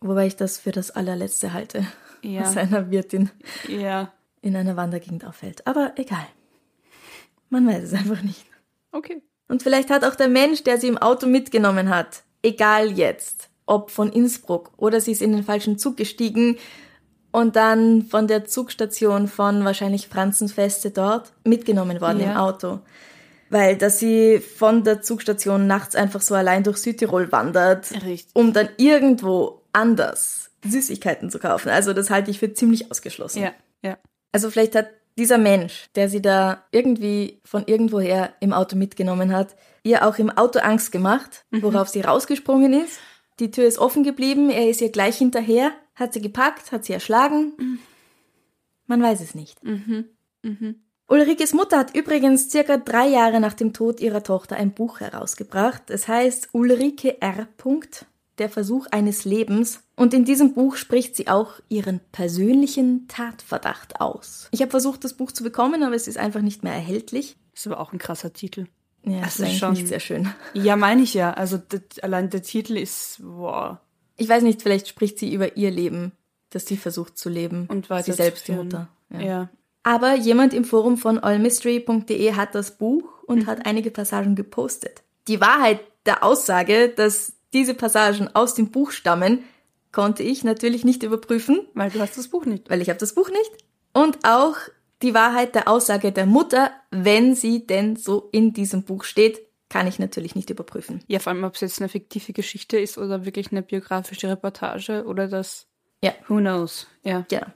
Wobei 0.02 0.28
ich 0.28 0.36
das 0.36 0.58
für 0.58 0.72
das 0.72 0.92
allerletzte 0.92 1.54
halte, 1.54 1.86
Ja. 2.22 2.42
was 2.42 2.58
einer 2.58 2.90
Wirtin 2.92 3.30
Ja, 3.68 4.12
in 4.42 4.56
einer 4.56 4.76
Wandergegend 4.76 5.26
auffällt. 5.26 5.66
Aber 5.68 5.94
egal. 5.96 6.26
Man 7.50 7.68
weiß 7.68 7.84
es 7.84 7.94
einfach 7.94 8.22
nicht. 8.22 8.46
okay. 8.92 9.22
Und 9.48 9.64
vielleicht 9.64 9.90
hat 9.90 10.06
auch 10.06 10.14
der 10.16 10.28
Mensch, 10.28 10.64
der 10.64 10.78
sie 10.78 10.88
im 10.88 10.98
Auto 11.00 11.26
mitgenommen 11.26 11.90
hat, 11.90 12.22
egal 12.44 12.92
jetzt, 12.92 13.50
ob 13.66 13.90
von 13.90 14.12
Innsbruck 14.12 14.72
oder 14.78 15.02
sie 15.02 15.12
ist 15.12 15.22
in 15.24 15.32
den 15.32 15.44
falschen 15.44 15.80
Zug 15.80 15.98
gestiegen 15.98 16.58
und 17.32 17.56
dann 17.56 18.04
von 18.04 18.28
der 18.28 18.46
Zugstation 18.46 19.28
von 19.28 19.66
wahrscheinlich 19.66 20.08
Franzenfeste 20.08 20.92
dort 20.92 21.34
mitgenommen 21.44 22.00
worden 22.02 22.20
Ja. 22.20 22.32
im 22.32 22.38
Auto. 22.38 22.80
Weil, 23.52 23.76
dass 23.78 23.98
sie 23.98 24.38
von 24.40 24.84
der 24.84 25.02
Zugstation 25.02 25.66
nachts 25.66 25.96
einfach 25.96 26.22
so 26.22 26.36
allein 26.36 26.64
durch 26.64 26.78
Südtirol 26.78 27.32
wandert, 27.32 27.92
Richtig. 27.92 28.28
um 28.36 28.54
dann 28.54 28.70
irgendwo 28.78 29.64
anders 29.74 30.49
Süßigkeiten 30.64 31.30
zu 31.30 31.40
kaufen. 31.40 31.70
Also 31.70 31.94
das 31.94 32.10
halte 32.10 32.32
ich 32.32 32.40
für 32.40 32.54
ziemlich 32.54 32.92
ausgeschlossen. 32.92 33.42
Ja, 33.42 33.54
ja. 33.82 33.98
Also 34.32 34.50
vielleicht 34.50 34.76
hat 34.76 34.90
dieser 35.18 35.38
Mensch, 35.38 35.90
der 35.96 36.10
sie 36.10 36.22
da 36.22 36.66
irgendwie 36.72 37.42
von 37.44 37.66
irgendwoher 37.66 38.34
im 38.40 38.54
Auto 38.54 38.76
mitgenommen 38.76 39.34
hat, 39.34 39.56
ihr 39.84 40.06
auch 40.06 40.18
im 40.18 40.30
Auto 40.30 40.60
Angst 40.60 40.92
gemacht, 40.92 41.46
worauf 41.52 41.90
sie 41.90 42.02
rausgesprungen 42.02 42.74
ist. 42.74 43.00
Die 43.40 43.52
Tür 43.52 43.66
ist 43.66 43.80
offen 43.80 44.04
geblieben, 44.04 44.50
er 44.50 44.70
ist 44.70 44.82
ihr 44.82 44.92
gleich 44.92 45.18
hinterher, 45.18 45.72
hat 45.96 46.14
sie 46.14 46.22
gepackt, 46.22 46.72
hat 46.72 46.86
sie 46.86 46.94
erschlagen. 46.94 47.80
Man 48.86 49.02
weiß 49.02 49.22
es 49.22 49.36
nicht. 49.36 49.60
Ulrikes 51.08 51.54
Mutter 51.54 51.78
hat 51.80 51.96
übrigens 51.96 52.50
circa 52.50 52.78
drei 52.78 53.08
Jahre 53.08 53.40
nach 53.40 53.54
dem 53.54 53.74
Tod 53.74 54.00
ihrer 54.00 54.24
Tochter 54.24 54.56
ein 54.56 54.72
Buch 54.72 55.00
herausgebracht. 55.00 55.90
Es 55.90 56.08
heißt 56.08 56.50
Ulrike 56.54 57.22
R. 57.22 57.48
Der 58.38 58.50
Versuch 58.50 58.88
eines 58.92 59.26
Lebens. 59.26 59.82
Und 60.00 60.14
in 60.14 60.24
diesem 60.26 60.54
Buch 60.54 60.76
spricht 60.78 61.16
sie 61.16 61.28
auch 61.28 61.56
ihren 61.68 62.00
persönlichen 62.12 63.08
Tatverdacht 63.08 64.00
aus. 64.02 64.48
Ich 64.52 64.62
habe 64.62 64.72
versucht, 64.72 65.04
das 65.04 65.14
Buch 65.14 65.32
zu 65.32 65.44
bekommen, 65.44 65.84
aber 65.84 65.96
es 65.96 66.08
ist 66.08 66.18
einfach 66.18 66.42
nicht 66.42 66.64
mehr 66.64 66.74
erhältlich. 66.74 67.36
Ist 67.54 67.68
aber 67.68 67.80
auch 67.80 67.92
ein 67.92 68.00
krasser 68.00 68.32
Titel. 68.34 68.68
Ja, 69.04 69.22
Das 69.22 69.38
das 69.38 69.50
ist 69.50 69.58
schon- 69.60 69.74
nicht 69.74 69.88
sehr 69.88 70.00
schön. 70.00 70.30
Ja, 70.54 70.76
meine 70.76 71.02
ich 71.04 71.14
ja. 71.14 71.34
Also 71.34 71.58
das, 71.58 71.82
allein 72.02 72.30
der 72.30 72.42
Titel 72.44 72.78
ist, 72.78 73.20
wow. 73.24 73.78
Ich 74.18 74.28
weiß 74.30 74.44
nicht, 74.44 74.62
vielleicht 74.62 74.88
spricht 74.88 75.20
sie 75.20 75.34
über 75.34 75.58
ihr 75.58 75.72
Leben, 75.72 76.12
dass 76.50 76.66
sie 76.66 76.78
versucht 76.78 77.18
zu 77.18 77.30
leben. 77.30 77.68
Und 77.70 77.88
sie 78.04 78.12
selbst 78.14 78.48
die. 78.48 78.54
Mutter. 78.54 78.88
Ja. 79.10 79.50
Aber 79.84 80.16
jemand 80.16 80.54
im 80.54 80.64
Forum 80.66 80.98
von 80.98 81.20
allmystery.de 81.20 82.34
hat 82.34 82.56
das 82.56 82.78
Buch 82.78 83.04
Mhm. 83.04 83.26
und 83.28 83.48
hat 83.48 83.66
einige 83.66 83.92
Passagen 83.92 84.36
gepostet. 84.36 85.04
Die 85.28 85.42
Wahrheit 85.42 85.80
der 86.06 86.24
Aussage, 86.24 86.90
dass 86.90 87.34
diese 87.54 87.74
Passagen 87.74 88.34
aus 88.36 88.54
dem 88.56 88.72
Buch 88.72 88.92
stammen, 88.92 89.40
konnte 89.92 90.24
ich 90.24 90.44
natürlich 90.44 90.86
nicht 90.86 91.04
überprüfen, 91.04 91.68
Weil 91.74 91.90
du 91.92 92.00
hast 92.00 92.18
das 92.18 92.28
Buch 92.28 92.46
nicht. 92.46 92.70
weil 92.70 92.82
ich 92.82 92.90
habe 92.90 93.00
das 93.00 93.14
Buch 93.16 93.30
nicht. 93.30 93.52
Und 93.94 94.20
auch 94.24 94.56
die 95.02 95.14
Wahrheit 95.14 95.56
der 95.56 95.68
Aussage 95.68 96.12
der 96.12 96.26
Mutter, 96.26 96.72
wenn 96.92 97.34
sie 97.36 97.66
denn 97.66 97.96
so 97.96 98.30
in 98.32 98.54
diesem 98.54 98.84
Buch 98.84 99.04
steht, 99.04 99.40
kann 99.70 99.88
ich 99.88 100.00
natürlich 100.00 100.36
nicht 100.36 100.50
überprüfen. 100.50 101.04
Ja, 101.08 101.20
vor 101.20 101.32
allem, 101.32 101.44
ob 101.44 101.56
es 101.56 101.62
jetzt 101.62 101.80
eine 101.80 101.90
fiktive 101.90 102.34
Geschichte 102.34 102.78
ist 102.80 102.98
oder 102.98 103.24
wirklich 103.26 103.52
eine 103.52 103.62
biografische 103.62 104.28
Reportage 104.28 105.06
oder 105.06 105.28
das. 105.28 105.68
Ja. 106.04 106.14
Who 106.28 106.38
knows? 106.38 106.88
Ja. 107.04 107.26
Ja. 107.30 107.48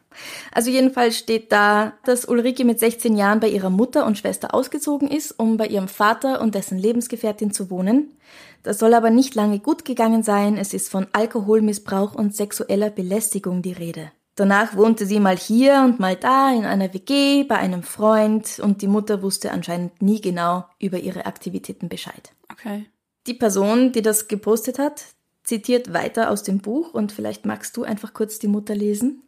Also 0.51 0.69
jedenfalls 0.69 1.17
steht 1.17 1.51
da, 1.51 1.93
dass 2.05 2.25
Ulrike 2.25 2.65
mit 2.65 2.79
16 2.79 3.15
Jahren 3.15 3.39
bei 3.39 3.49
ihrer 3.49 3.69
Mutter 3.69 4.05
und 4.05 4.17
Schwester 4.17 4.53
ausgezogen 4.53 5.09
ist, 5.09 5.39
um 5.39 5.57
bei 5.57 5.67
ihrem 5.67 5.87
Vater 5.87 6.41
und 6.41 6.55
dessen 6.55 6.77
Lebensgefährtin 6.77 7.51
zu 7.51 7.69
wohnen. 7.69 8.17
Das 8.61 8.79
soll 8.79 8.93
aber 8.93 9.09
nicht 9.09 9.35
lange 9.35 9.59
gut 9.59 9.85
gegangen 9.85 10.23
sein. 10.23 10.57
Es 10.57 10.73
ist 10.73 10.89
von 10.89 11.07
Alkoholmissbrauch 11.13 12.15
und 12.15 12.35
sexueller 12.35 12.89
Belästigung 12.89 13.61
die 13.61 13.73
Rede. 13.73 14.11
Danach 14.35 14.75
wohnte 14.75 15.05
sie 15.05 15.19
mal 15.19 15.37
hier 15.37 15.83
und 15.85 15.99
mal 15.99 16.15
da 16.15 16.51
in 16.51 16.65
einer 16.65 16.93
WG 16.93 17.43
bei 17.43 17.57
einem 17.57 17.83
Freund 17.83 18.59
und 18.59 18.81
die 18.81 18.87
Mutter 18.87 19.21
wusste 19.21 19.51
anscheinend 19.51 20.01
nie 20.01 20.21
genau 20.21 20.65
über 20.79 20.97
ihre 20.97 21.27
Aktivitäten 21.27 21.87
Bescheid. 21.87 22.31
Okay. 22.51 22.85
Die 23.27 23.35
Person, 23.35 23.91
die 23.91 24.01
das 24.01 24.27
gepostet 24.27 24.79
hat, 24.79 25.05
zitiert 25.43 25.93
weiter 25.93 26.29
aus 26.31 26.43
dem 26.43 26.59
Buch 26.59 26.93
und 26.93 27.11
vielleicht 27.11 27.45
magst 27.45 27.75
du 27.77 27.83
einfach 27.83 28.13
kurz 28.13 28.39
die 28.39 28.47
Mutter 28.47 28.75
lesen. 28.75 29.23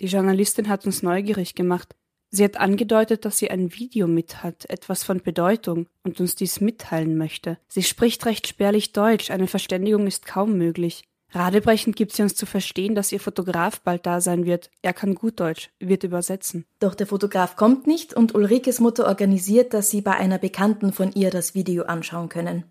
Die 0.00 0.06
Journalistin 0.06 0.68
hat 0.68 0.84
uns 0.84 1.02
neugierig 1.02 1.54
gemacht. 1.54 1.94
Sie 2.30 2.42
hat 2.42 2.56
angedeutet, 2.56 3.24
dass 3.24 3.38
sie 3.38 3.50
ein 3.50 3.72
Video 3.74 4.06
mit 4.08 4.42
hat, 4.42 4.68
etwas 4.70 5.04
von 5.04 5.20
Bedeutung, 5.20 5.86
und 6.02 6.18
uns 6.18 6.34
dies 6.34 6.60
mitteilen 6.60 7.16
möchte. 7.16 7.58
Sie 7.68 7.82
spricht 7.82 8.24
recht 8.24 8.48
spärlich 8.48 8.92
Deutsch, 8.92 9.30
eine 9.30 9.46
Verständigung 9.46 10.06
ist 10.06 10.26
kaum 10.26 10.56
möglich. 10.56 11.04
Radebrechend 11.34 11.96
gibt 11.96 12.12
sie 12.12 12.22
uns 12.22 12.34
zu 12.34 12.44
verstehen, 12.44 12.94
dass 12.94 13.10
ihr 13.10 13.20
Fotograf 13.20 13.80
bald 13.80 14.04
da 14.04 14.20
sein 14.20 14.44
wird. 14.44 14.70
Er 14.82 14.92
kann 14.92 15.14
gut 15.14 15.40
Deutsch, 15.40 15.70
wird 15.80 16.04
übersetzen. 16.04 16.66
Doch 16.78 16.94
der 16.94 17.06
Fotograf 17.06 17.56
kommt 17.56 17.86
nicht 17.86 18.12
und 18.12 18.34
Ulrikes 18.34 18.80
Mutter 18.80 19.06
organisiert, 19.06 19.72
dass 19.72 19.88
sie 19.88 20.02
bei 20.02 20.12
einer 20.12 20.38
Bekannten 20.38 20.92
von 20.92 21.10
ihr 21.12 21.30
das 21.30 21.54
Video 21.54 21.84
anschauen 21.84 22.28
können. 22.28 22.64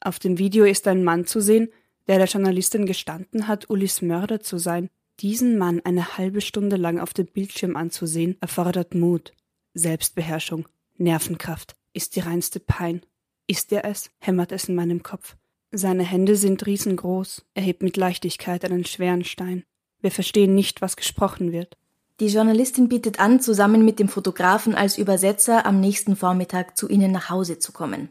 Auf 0.00 0.18
dem 0.18 0.38
Video 0.38 0.64
ist 0.64 0.88
ein 0.88 1.04
Mann 1.04 1.26
zu 1.26 1.40
sehen, 1.40 1.68
der 2.06 2.16
der 2.18 2.26
Journalistin 2.26 2.86
gestanden 2.86 3.48
hat, 3.48 3.68
Ulis 3.68 4.00
Mörder 4.00 4.40
zu 4.40 4.56
sein. 4.56 4.88
Diesen 5.20 5.58
Mann 5.58 5.80
eine 5.84 6.16
halbe 6.16 6.40
Stunde 6.40 6.76
lang 6.76 6.98
auf 6.98 7.12
dem 7.12 7.26
Bildschirm 7.26 7.76
anzusehen, 7.76 8.36
erfordert 8.40 8.94
Mut, 8.94 9.32
Selbstbeherrschung, 9.74 10.68
Nervenkraft, 10.96 11.76
ist 11.92 12.16
die 12.16 12.20
reinste 12.20 12.60
Pein. 12.60 13.02
Ist 13.46 13.72
er 13.72 13.84
es? 13.84 14.10
hämmert 14.18 14.52
es 14.52 14.68
in 14.68 14.74
meinem 14.74 15.02
Kopf. 15.02 15.36
Seine 15.76 16.04
Hände 16.04 16.36
sind 16.36 16.64
riesengroß, 16.66 17.44
er 17.54 17.62
hebt 17.62 17.82
mit 17.82 17.96
Leichtigkeit 17.96 18.64
einen 18.64 18.84
schweren 18.84 19.24
Stein. 19.24 19.64
Wir 20.00 20.12
verstehen 20.12 20.54
nicht, 20.54 20.82
was 20.82 20.96
gesprochen 20.96 21.50
wird. 21.50 21.76
Die 22.20 22.28
Journalistin 22.28 22.88
bietet 22.88 23.18
an, 23.18 23.40
zusammen 23.40 23.84
mit 23.84 23.98
dem 23.98 24.06
Fotografen 24.06 24.76
als 24.76 24.98
Übersetzer 24.98 25.66
am 25.66 25.80
nächsten 25.80 26.14
Vormittag 26.14 26.76
zu 26.76 26.88
ihnen 26.88 27.10
nach 27.10 27.28
Hause 27.28 27.58
zu 27.58 27.72
kommen. 27.72 28.08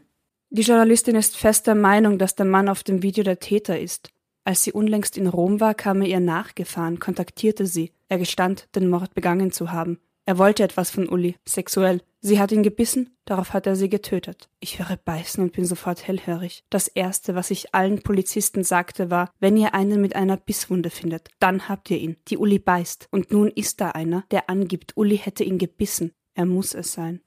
Die 0.50 0.60
Journalistin 0.60 1.16
ist 1.16 1.38
fest 1.38 1.66
der 1.66 1.74
Meinung, 1.74 2.18
dass 2.18 2.34
der 2.34 2.44
Mann 2.44 2.68
auf 2.68 2.82
dem 2.82 3.02
Video 3.02 3.24
der 3.24 3.40
Täter 3.40 3.80
ist. 3.80 4.10
Als 4.44 4.62
sie 4.62 4.72
unlängst 4.72 5.16
in 5.16 5.26
Rom 5.26 5.58
war, 5.58 5.72
kam 5.72 6.02
er 6.02 6.08
ihr 6.08 6.20
nachgefahren, 6.20 7.00
kontaktierte 7.00 7.64
sie. 7.64 7.92
Er 8.10 8.18
gestand, 8.18 8.68
den 8.74 8.90
Mord 8.90 9.14
begangen 9.14 9.52
zu 9.52 9.72
haben. 9.72 10.00
Er 10.26 10.36
wollte 10.36 10.64
etwas 10.64 10.90
von 10.90 11.08
Uli, 11.08 11.36
sexuell. 11.46 12.02
Sie 12.26 12.40
hat 12.40 12.52
ihn 12.52 12.62
gebissen, 12.62 13.14
darauf 13.26 13.52
hat 13.52 13.66
er 13.66 13.76
sie 13.76 13.90
getötet. 13.90 14.48
Ich 14.58 14.78
höre 14.78 14.96
beißen 14.96 15.44
und 15.44 15.52
bin 15.52 15.66
sofort 15.66 16.06
hellhörig. 16.06 16.64
Das 16.70 16.88
erste, 16.88 17.34
was 17.34 17.50
ich 17.50 17.74
allen 17.74 18.02
Polizisten 18.02 18.64
sagte, 18.64 19.10
war, 19.10 19.30
wenn 19.40 19.58
ihr 19.58 19.74
einen 19.74 20.00
mit 20.00 20.16
einer 20.16 20.38
Bisswunde 20.38 20.88
findet, 20.88 21.28
dann 21.38 21.68
habt 21.68 21.90
ihr 21.90 21.98
ihn. 21.98 22.16
Die 22.28 22.38
Uli 22.38 22.58
beißt. 22.58 23.08
Und 23.10 23.30
nun 23.30 23.48
ist 23.48 23.82
da 23.82 23.90
einer, 23.90 24.24
der 24.30 24.48
angibt, 24.48 24.96
Uli 24.96 25.18
hätte 25.18 25.44
ihn 25.44 25.58
gebissen. 25.58 26.12
Er 26.32 26.46
muss 26.46 26.72
es 26.72 26.94
sein. 26.94 27.20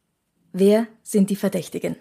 Wer 0.51 0.87
sind 1.03 1.29
die 1.29 1.35
Verdächtigen? 1.35 1.97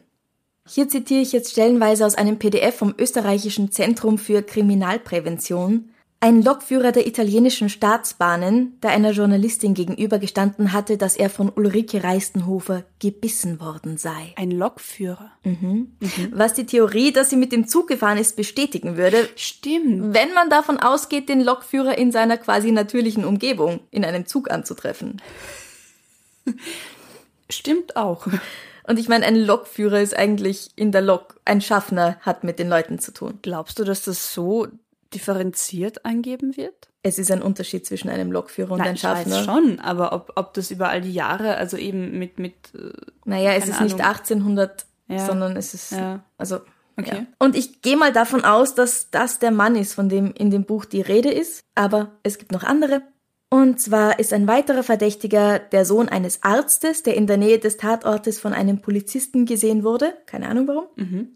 Hier 0.67 0.89
zitiere 0.89 1.21
ich 1.21 1.33
jetzt 1.33 1.53
stellenweise 1.53 2.07
aus 2.07 2.15
einem 2.15 2.39
PDF 2.39 2.77
vom 2.77 2.95
österreichischen 2.97 3.71
Zentrum 3.71 4.17
für 4.17 4.43
Kriminalprävention. 4.43 5.91
Ein 6.19 6.43
Lokführer 6.43 6.93
der 6.93 7.07
italienischen 7.07 7.69
Staatsbahnen, 7.69 8.81
der 8.81 8.91
einer 8.91 9.11
Journalistin 9.11 9.75
gegenübergestanden 9.75 10.73
hatte, 10.73 10.97
dass 10.97 11.15
er 11.15 11.29
von 11.29 11.53
Ulrike 11.55 12.03
Reistenhofer 12.03 12.85
gebissen 13.01 13.61
worden 13.61 13.99
sei. 13.99 14.33
Ein 14.37 14.51
Lokführer. 14.51 15.31
Was 16.33 16.55
die 16.55 16.65
Theorie, 16.65 17.13
dass 17.13 17.29
sie 17.29 17.37
mit 17.37 17.53
dem 17.53 17.69
Zug 17.69 17.89
gefahren 17.89 18.17
ist, 18.17 18.35
bestätigen 18.35 18.97
würde, 18.97 19.29
Stimmt. 19.37 20.15
wenn 20.15 20.33
man 20.33 20.49
davon 20.49 20.79
ausgeht, 20.79 21.29
den 21.29 21.43
Lokführer 21.43 21.99
in 21.99 22.11
seiner 22.11 22.39
quasi 22.39 22.73
natürlichen 22.73 23.27
Umgebung 23.27 23.81
in 23.91 24.05
einem 24.05 24.25
Zug 24.27 24.51
anzutreffen. 24.51 25.21
Stimmt 27.51 27.95
auch. 27.97 28.27
Und 28.89 28.99
ich 28.99 29.09
meine, 29.09 29.27
ein 29.27 29.37
Lokführer 29.37 30.01
ist 30.01 30.17
eigentlich 30.17 30.71
in 30.77 30.93
der 30.93 31.03
Lok, 31.03 31.41
ein 31.45 31.61
Schaffner 31.61 32.17
hat 32.21 32.43
mit 32.43 32.59
den 32.59 32.69
Leuten 32.69 32.99
zu 33.01 33.13
tun. 33.13 33.41
Glaubst 33.43 33.79
du, 33.79 33.85
dass 33.85 34.03
das 34.03 34.33
so 34.33 34.69
differenziert 35.15 36.05
angeben 36.05 36.57
wird? 36.57 36.89
Es 37.03 37.19
ist 37.19 37.31
ein 37.31 37.43
Unterschied 37.43 37.87
zwischen 37.87 38.09
einem 38.09 38.33
Lokführer 38.33 38.73
und 38.73 38.79
Nein, 38.79 38.89
einem 38.89 38.97
ich 38.97 39.05
weiß 39.05 39.19
Schaffner. 39.29 39.45
schon, 39.45 39.81
aber 39.81 40.13
ob, 40.13 40.33
ob 40.37 40.55
das 40.55 40.71
über 40.71 40.89
all 40.89 41.01
die 41.01 41.13
Jahre, 41.13 41.57
also 41.57 41.77
eben 41.77 42.19
mit, 42.19 42.39
mit 42.39 42.55
äh, 42.75 42.91
Naja, 43.25 43.53
es 43.53 43.69
ist 43.69 43.81
nicht 43.81 43.95
Ahnung. 44.01 44.07
1800, 44.07 44.87
Ja. 45.09 45.19
sondern 45.25 45.57
es 45.57 45.75
ist, 45.75 45.93
Ja. 45.93 46.25
also, 46.39 46.61
Okay. 46.99 47.15
ja. 47.15 47.27
Und 47.39 47.55
ich 47.57 47.83
gehe 47.83 47.97
mal 47.97 48.11
davon 48.13 48.45
aus, 48.45 48.75
dass 48.75 49.11
das 49.11 49.39
der 49.39 49.51
Mann 49.51 49.77
ist, 49.77 49.93
von 49.93 50.09
dem 50.09 50.33
in 50.33 50.51
dem 50.51 50.65
Buch 50.65 50.87
die 50.87 51.03
Rede 51.03 51.31
ist, 51.31 51.63
aber 51.75 52.13
es 52.23 52.39
gibt 52.39 52.53
noch 52.53 52.65
andere. 52.65 53.03
Und 53.49 53.81
zwar 53.81 54.19
ist 54.19 54.33
ein 54.33 54.49
weiterer 54.49 54.83
Verdächtiger 54.83 55.61
der 55.61 55.85
Sohn 55.85 56.09
eines 56.09 56.43
Arztes, 56.43 57.05
der 57.05 57.15
in 57.15 57.29
der 57.29 57.37
Nähe 57.37 57.61
des 57.61 57.77
Tatortes 57.77 58.41
von 58.41 58.53
einem 58.53 58.81
Polizisten 58.81 59.47
gesehen 59.47 59.85
wurde. 59.85 60.15
Keine 60.27 60.49
Ahnung 60.49 60.67
warum. 60.67 60.87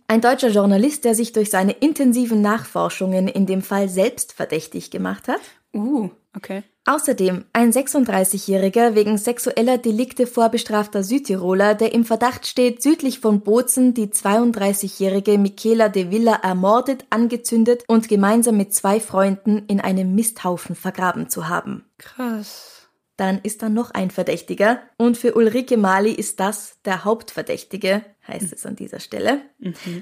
Ein 0.09 0.21
deutscher 0.21 0.49
Journalist, 0.49 1.05
der 1.05 1.15
sich 1.15 1.33
durch 1.33 1.51
seine 1.51 1.73
intensiven 1.73 2.43
Nachforschungen 2.43 3.29
in 3.29 3.47
dem 3.47 3.63
Fall 3.63 3.89
selbst 3.89 4.33
verdächtig 4.33 4.91
gemacht 4.91 5.29
hat. 5.29 5.41
Uh, 5.73 6.11
okay. 6.37 6.65
Außerdem 6.87 7.45
ein 7.53 7.73
36-Jähriger 7.73 8.97
wegen 8.97 9.17
sexueller 9.17 9.79
Delikte 9.79 10.27
vorbestrafter 10.27 11.05
Südtiroler, 11.05 11.77
der 11.77 11.93
im 11.93 12.05
Verdacht 12.05 12.47
steht, 12.49 12.83
südlich 12.83 13.21
von 13.21 13.43
Bozen 13.43 13.95
die 13.95 14.09
32-jährige 14.09 15.39
Michaela 15.39 15.89
de 15.89 16.11
Villa 16.11 16.41
ermordet, 16.43 17.05
angezündet 17.11 17.85
und 17.87 18.09
gemeinsam 18.09 18.57
mit 18.57 18.75
zwei 18.75 18.99
Freunden 18.99 19.63
in 19.69 19.81
einem 19.81 20.17
Misthaufen 20.17 20.75
vergraben 20.75 21.29
zu 21.29 21.49
haben. 21.49 21.85
Krass. 22.01 22.89
Dann 23.17 23.41
ist 23.43 23.61
da 23.63 23.69
noch 23.69 23.91
ein 23.91 24.11
Verdächtiger 24.11 24.81
und 24.97 25.19
für 25.19 25.35
Ulrike 25.35 25.77
Mali 25.77 26.11
ist 26.11 26.41
das 26.41 26.79
der 26.87 27.05
Hauptverdächtige, 27.05 28.03
heißt 28.27 28.51
es 28.51 28.65
an 28.65 28.77
dieser 28.77 28.99
Stelle. 28.99 29.43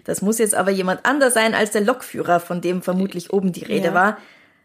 Das 0.05 0.23
muss 0.23 0.39
jetzt 0.39 0.55
aber 0.55 0.71
jemand 0.71 1.05
anders 1.05 1.35
sein 1.35 1.53
als 1.55 1.73
der 1.73 1.81
Lokführer, 1.81 2.39
von 2.39 2.61
dem 2.61 2.81
vermutlich 2.81 3.33
oben 3.33 3.53
die 3.53 3.65
Rede 3.65 3.89
Ja. 3.89 3.95
war. 3.95 4.19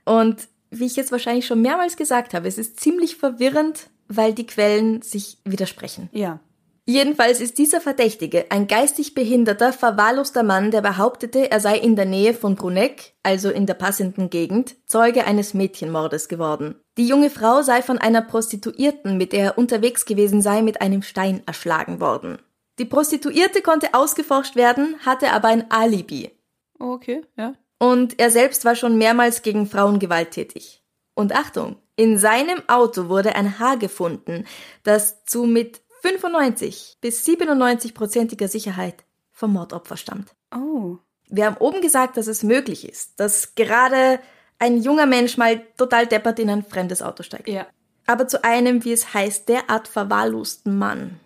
Und 0.05 0.47
wie 0.69 0.85
ich 0.85 0.95
jetzt 0.95 1.11
wahrscheinlich 1.11 1.47
schon 1.47 1.63
mehrmals 1.63 1.97
gesagt 1.97 2.35
habe, 2.35 2.47
es 2.47 2.59
ist 2.59 2.79
ziemlich 2.79 3.15
verwirrend, 3.15 3.89
weil 4.07 4.33
die 4.33 4.45
Quellen 4.45 5.01
sich 5.01 5.39
widersprechen. 5.45 6.09
Ja. 6.11 6.39
Jedenfalls 6.85 7.39
ist 7.39 7.57
dieser 7.57 7.79
Verdächtige 7.81 8.51
ein 8.51 8.67
geistig 8.67 9.15
behinderter, 9.15 9.71
verwahrloster 9.73 10.43
Mann, 10.43 10.69
der 10.69 10.81
behauptete, 10.81 11.49
er 11.49 11.59
sei 11.61 11.77
in 11.77 11.95
der 11.95 12.05
Nähe 12.05 12.33
von 12.33 12.55
Bruneck, 12.55 13.13
also 13.23 13.49
in 13.49 13.65
der 13.65 13.75
passenden 13.75 14.29
Gegend, 14.29 14.75
Zeuge 14.85 15.25
eines 15.25 15.53
Mädchenmordes 15.53 16.27
geworden. 16.27 16.75
Die 16.97 17.07
junge 17.07 17.29
Frau 17.29 17.63
sei 17.63 17.81
von 17.81 17.97
einer 17.97 18.21
Prostituierten, 18.21 19.17
mit 19.17 19.33
der 19.33 19.43
er 19.43 19.57
unterwegs 19.57 20.05
gewesen 20.05 20.41
sei, 20.41 20.61
mit 20.61 20.81
einem 20.81 21.01
Stein 21.01 21.41
erschlagen 21.45 21.99
worden. 21.99 22.37
Die 22.79 22.85
Prostituierte 22.85 23.61
konnte 23.61 23.93
ausgeforscht 23.93 24.55
werden, 24.55 24.97
hatte 25.05 25.31
aber 25.31 25.47
ein 25.47 25.69
Alibi. 25.71 26.31
Oh, 26.79 26.93
okay, 26.93 27.23
ja. 27.35 27.55
Und 27.79 28.19
er 28.19 28.31
selbst 28.31 28.65
war 28.65 28.75
schon 28.75 28.97
mehrmals 28.97 29.41
gegen 29.41 29.67
Frauen 29.67 29.99
gewalttätig. 29.99 30.83
Und 31.15 31.35
Achtung, 31.35 31.77
in 31.95 32.17
seinem 32.17 32.61
Auto 32.67 33.09
wurde 33.09 33.35
ein 33.35 33.59
Haar 33.59 33.77
gefunden, 33.77 34.45
das 34.83 35.25
zu 35.25 35.43
mit 35.43 35.81
95 36.01 36.97
bis 37.01 37.25
97 37.25 37.93
prozentiger 37.93 38.47
Sicherheit 38.47 39.03
vom 39.31 39.53
Mordopfer 39.53 39.97
stammt. 39.97 40.35
Oh. 40.55 40.97
Wir 41.29 41.45
haben 41.45 41.57
oben 41.57 41.81
gesagt, 41.81 42.17
dass 42.17 42.27
es 42.27 42.43
möglich 42.43 42.87
ist, 42.87 43.19
dass 43.19 43.55
gerade 43.55 44.19
ein 44.59 44.81
junger 44.81 45.05
Mensch 45.05 45.37
mal 45.37 45.61
total 45.77 46.07
deppert 46.07 46.39
in 46.39 46.49
ein 46.49 46.63
fremdes 46.63 47.01
Auto 47.01 47.23
steigt. 47.23 47.47
Ja. 47.49 47.67
Aber 48.05 48.27
zu 48.27 48.43
einem, 48.43 48.83
wie 48.83 48.91
es 48.93 49.13
heißt, 49.13 49.47
derart 49.49 49.87
verwahrlosten 49.87 50.77
Mann, 50.77 51.19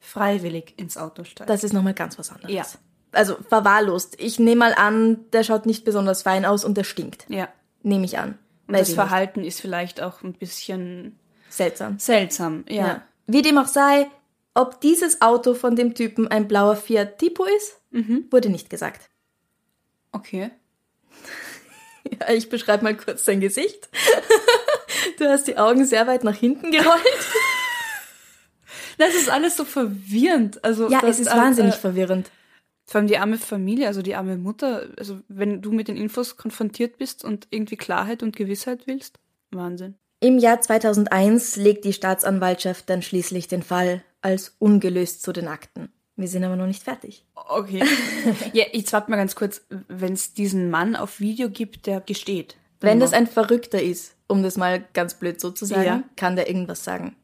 Freiwillig 0.00 0.74
ins 0.78 0.96
Auto 0.96 1.22
steigen. 1.24 1.46
das 1.48 1.62
ist 1.64 1.72
nochmal 1.72 1.94
ganz 1.94 2.18
was 2.18 2.30
anderes. 2.30 2.52
Ja. 2.52 2.64
Also 3.12 3.36
verwahrlost. 3.48 4.20
Ich 4.20 4.38
nehme 4.38 4.58
mal 4.60 4.74
an, 4.74 5.20
der 5.32 5.44
schaut 5.44 5.64
nicht 5.66 5.84
besonders 5.84 6.22
fein 6.22 6.44
aus 6.44 6.64
und 6.64 6.76
der 6.76 6.84
stinkt. 6.84 7.26
ja. 7.28 7.48
Nehme 7.84 8.04
ich 8.04 8.16
an. 8.18 8.38
Und 8.68 8.76
das 8.78 8.94
Verhalten 8.94 9.42
ist 9.44 9.60
vielleicht 9.60 10.00
auch 10.00 10.22
ein 10.22 10.32
bisschen 10.34 11.02
nicht. 11.04 11.16
Seltsam. 11.50 11.98
seltsam. 11.98 12.64
Ja. 12.68 12.86
Ja. 12.86 13.02
Wie 13.26 13.42
dem 13.42 13.58
auch 13.58 13.66
sei, 13.66 14.08
ob 14.54 14.80
dieses 14.80 15.20
Auto 15.20 15.54
von 15.54 15.74
dem 15.76 15.94
Typen 15.94 16.28
ein 16.28 16.46
blauer 16.48 16.76
Fiat 16.76 17.18
Tipo 17.18 17.44
ist, 17.44 17.80
Mhm. 17.90 18.26
wurde 18.30 18.48
nicht 18.50 18.70
gesagt. 18.70 19.10
Okay. 20.12 20.50
Ja, 22.20 22.30
ich 22.32 22.48
beschreibe 22.48 22.84
mal 22.84 22.96
kurz 22.96 23.24
sein 23.24 23.40
Gesicht. 23.40 23.88
Du 25.18 25.24
hast 25.28 25.46
die 25.46 25.56
Augen 25.58 25.84
sehr 25.84 26.06
weit 26.06 26.24
nach 26.24 26.36
hinten 26.36 26.70
gerollt. 26.70 27.02
Das 28.98 29.14
ist 29.14 29.30
alles 29.30 29.56
so 29.56 29.64
verwirrend. 29.64 30.62
Also 30.64 30.88
Ja, 30.88 31.00
das, 31.00 31.18
es 31.18 31.26
ist 31.26 31.34
wahnsinnig 31.34 31.74
äh, 31.74 31.78
verwirrend. 31.78 32.30
Vor 32.84 32.98
allem 32.98 33.08
die 33.08 33.18
arme 33.18 33.38
Familie, 33.38 33.86
also 33.88 34.02
die 34.02 34.14
arme 34.14 34.36
Mutter. 34.36 34.88
Also 34.98 35.20
wenn 35.28 35.62
du 35.62 35.72
mit 35.72 35.88
den 35.88 35.96
Infos 35.96 36.36
konfrontiert 36.36 36.98
bist 36.98 37.24
und 37.24 37.48
irgendwie 37.50 37.76
Klarheit 37.76 38.22
und 38.22 38.36
Gewissheit 38.36 38.86
willst, 38.86 39.18
Wahnsinn. 39.50 39.96
Im 40.20 40.38
Jahr 40.38 40.60
2001 40.60 41.56
legt 41.56 41.84
die 41.84 41.92
Staatsanwaltschaft 41.92 42.88
dann 42.88 43.02
schließlich 43.02 43.48
den 43.48 43.62
Fall 43.62 44.04
als 44.20 44.54
ungelöst 44.58 45.22
zu 45.22 45.32
den 45.32 45.48
Akten. 45.48 45.90
Wir 46.16 46.28
sind 46.28 46.44
aber 46.44 46.56
noch 46.56 46.66
nicht 46.66 46.82
fertig. 46.82 47.24
Okay. 47.34 47.82
ja, 48.52 48.64
jetzt 48.72 48.92
warte 48.92 49.10
mal 49.10 49.16
ganz 49.16 49.34
kurz, 49.34 49.62
wenn 49.88 50.12
es 50.12 50.34
diesen 50.34 50.70
Mann 50.70 50.94
auf 50.96 51.20
Video 51.20 51.48
gibt, 51.48 51.86
der 51.86 52.00
gesteht. 52.00 52.56
Wenn 52.80 53.00
das 53.00 53.12
ein 53.12 53.26
Verrückter 53.28 53.80
ist, 53.80 54.14
um 54.26 54.42
das 54.42 54.56
mal 54.56 54.84
ganz 54.92 55.14
blöd 55.14 55.40
so 55.40 55.50
zu 55.50 55.64
sagen, 55.64 55.84
Ja. 55.84 56.02
kann 56.16 56.36
der 56.36 56.48
irgendwas 56.48 56.82
sagen. 56.84 57.16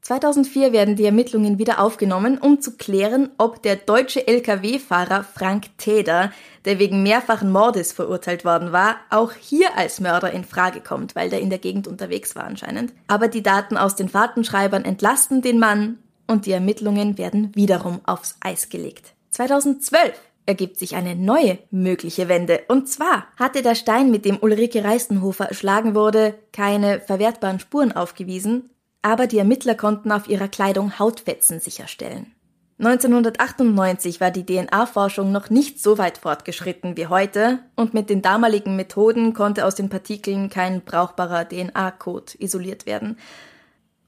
2004 0.00 0.72
werden 0.72 0.96
die 0.96 1.04
Ermittlungen 1.04 1.58
wieder 1.58 1.78
aufgenommen, 1.80 2.38
um 2.38 2.62
zu 2.62 2.76
klären, 2.78 3.30
ob 3.36 3.62
der 3.62 3.76
deutsche 3.76 4.26
Lkw-Fahrer 4.26 5.22
Frank 5.22 5.76
Teder, 5.76 6.32
der 6.64 6.78
wegen 6.78 7.02
mehrfachen 7.02 7.52
Mordes 7.52 7.92
verurteilt 7.92 8.46
worden 8.46 8.72
war, 8.72 8.96
auch 9.10 9.32
hier 9.32 9.76
als 9.76 10.00
Mörder 10.00 10.30
in 10.32 10.44
Frage 10.44 10.80
kommt, 10.80 11.14
weil 11.14 11.28
der 11.28 11.40
in 11.40 11.50
der 11.50 11.58
Gegend 11.58 11.86
unterwegs 11.86 12.34
war 12.36 12.44
anscheinend. 12.44 12.94
Aber 13.06 13.28
die 13.28 13.42
Daten 13.42 13.76
aus 13.76 13.96
den 13.96 14.08
Fahrtenschreibern 14.08 14.84
entlasten 14.86 15.42
den 15.42 15.58
Mann 15.58 15.98
und 16.26 16.46
die 16.46 16.52
Ermittlungen 16.52 17.18
werden 17.18 17.54
wiederum 17.54 18.00
aufs 18.04 18.36
Eis 18.40 18.68
gelegt. 18.68 19.14
2012 19.30 20.18
ergibt 20.46 20.78
sich 20.78 20.94
eine 20.94 21.16
neue 21.16 21.58
mögliche 21.70 22.28
Wende. 22.28 22.62
Und 22.68 22.88
zwar 22.88 23.26
hatte 23.36 23.62
der 23.62 23.74
Stein, 23.74 24.10
mit 24.10 24.24
dem 24.24 24.38
Ulrike 24.40 24.84
Reistenhofer 24.84 25.46
erschlagen 25.46 25.94
wurde, 25.94 26.34
keine 26.52 27.00
verwertbaren 27.00 27.60
Spuren 27.60 27.92
aufgewiesen, 27.92 28.70
aber 29.02 29.26
die 29.26 29.38
Ermittler 29.38 29.74
konnten 29.74 30.12
auf 30.12 30.28
ihrer 30.28 30.48
Kleidung 30.48 30.98
Hautfetzen 30.98 31.60
sicherstellen. 31.60 32.34
1998 32.78 34.20
war 34.20 34.32
die 34.32 34.44
DNA-Forschung 34.44 35.30
noch 35.30 35.48
nicht 35.48 35.80
so 35.80 35.96
weit 35.96 36.18
fortgeschritten 36.18 36.96
wie 36.96 37.06
heute 37.06 37.60
und 37.76 37.94
mit 37.94 38.10
den 38.10 38.20
damaligen 38.20 38.74
Methoden 38.74 39.32
konnte 39.32 39.64
aus 39.64 39.76
den 39.76 39.88
Partikeln 39.88 40.50
kein 40.50 40.80
brauchbarer 40.80 41.48
DNA-Code 41.48 42.32
isoliert 42.38 42.84
werden. 42.84 43.16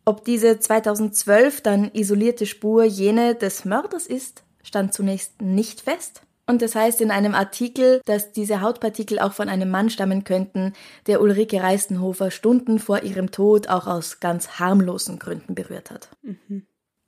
Ob 0.08 0.24
diese 0.24 0.60
2012 0.60 1.62
dann 1.62 1.90
isolierte 1.92 2.46
Spur 2.46 2.84
jene 2.84 3.34
des 3.34 3.64
Mörders 3.64 4.06
ist, 4.06 4.44
stand 4.62 4.94
zunächst 4.94 5.42
nicht 5.42 5.80
fest. 5.80 6.22
Und 6.46 6.62
das 6.62 6.76
heißt 6.76 7.00
in 7.00 7.10
einem 7.10 7.34
Artikel, 7.34 8.00
dass 8.04 8.30
diese 8.30 8.60
Hautpartikel 8.60 9.18
auch 9.18 9.32
von 9.32 9.48
einem 9.48 9.68
Mann 9.68 9.90
stammen 9.90 10.22
könnten, 10.22 10.74
der 11.08 11.20
Ulrike 11.20 11.60
Reistenhofer 11.60 12.30
Stunden 12.30 12.78
vor 12.78 13.02
ihrem 13.02 13.32
Tod 13.32 13.68
auch 13.68 13.88
aus 13.88 14.20
ganz 14.20 14.60
harmlosen 14.60 15.18
Gründen 15.18 15.56
berührt 15.56 15.90
hat. 15.90 16.08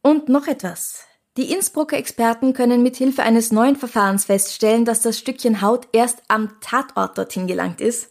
Und 0.03 0.29
noch 0.29 0.49
etwas. 0.49 1.05
Die 1.37 1.53
Innsbrucker 1.53 1.97
Experten 1.97 2.53
können 2.53 2.83
mit 2.83 2.97
Hilfe 2.97 3.23
eines 3.23 3.53
neuen 3.53 3.77
Verfahrens 3.77 4.25
feststellen, 4.25 4.85
dass 4.85 5.03
das 5.03 5.21
Stückchen 5.21 5.63
Haut 5.63 5.87
erst 5.93 6.21
am 6.27 6.61
Tatort 6.61 7.17
dorthin 7.17 7.47
gelangt 7.47 7.81
ist. 7.81 8.11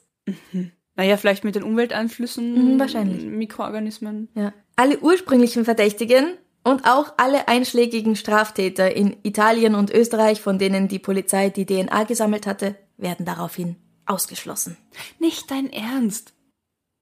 Naja, 0.96 1.18
vielleicht 1.18 1.44
mit 1.44 1.56
den 1.56 1.64
Umwelteinflüssen. 1.64 2.76
Mhm, 2.76 2.80
wahrscheinlich. 2.80 3.26
Mikroorganismen. 3.26 4.30
Ja. 4.34 4.54
Alle 4.78 5.00
ursprünglichen 5.00 5.66
Verdächtigen, 5.66 6.38
Und 6.68 6.84
auch 6.84 7.14
alle 7.16 7.48
einschlägigen 7.48 8.18
Straftäter 8.18 8.94
in 8.94 9.16
Italien 9.24 9.74
und 9.74 9.90
Österreich, 9.90 10.42
von 10.42 10.60
denen 10.60 10.90
die 10.90 11.00
Polizei 11.00 11.50
die 11.50 11.66
DNA 11.66 12.04
gesammelt 12.04 12.46
hatte, 12.46 12.76
werden 12.98 13.26
daraufhin 13.26 13.78
ausgeschlossen. 14.06 14.76
Nicht 15.18 15.50
dein 15.50 15.72
Ernst. 15.72 16.34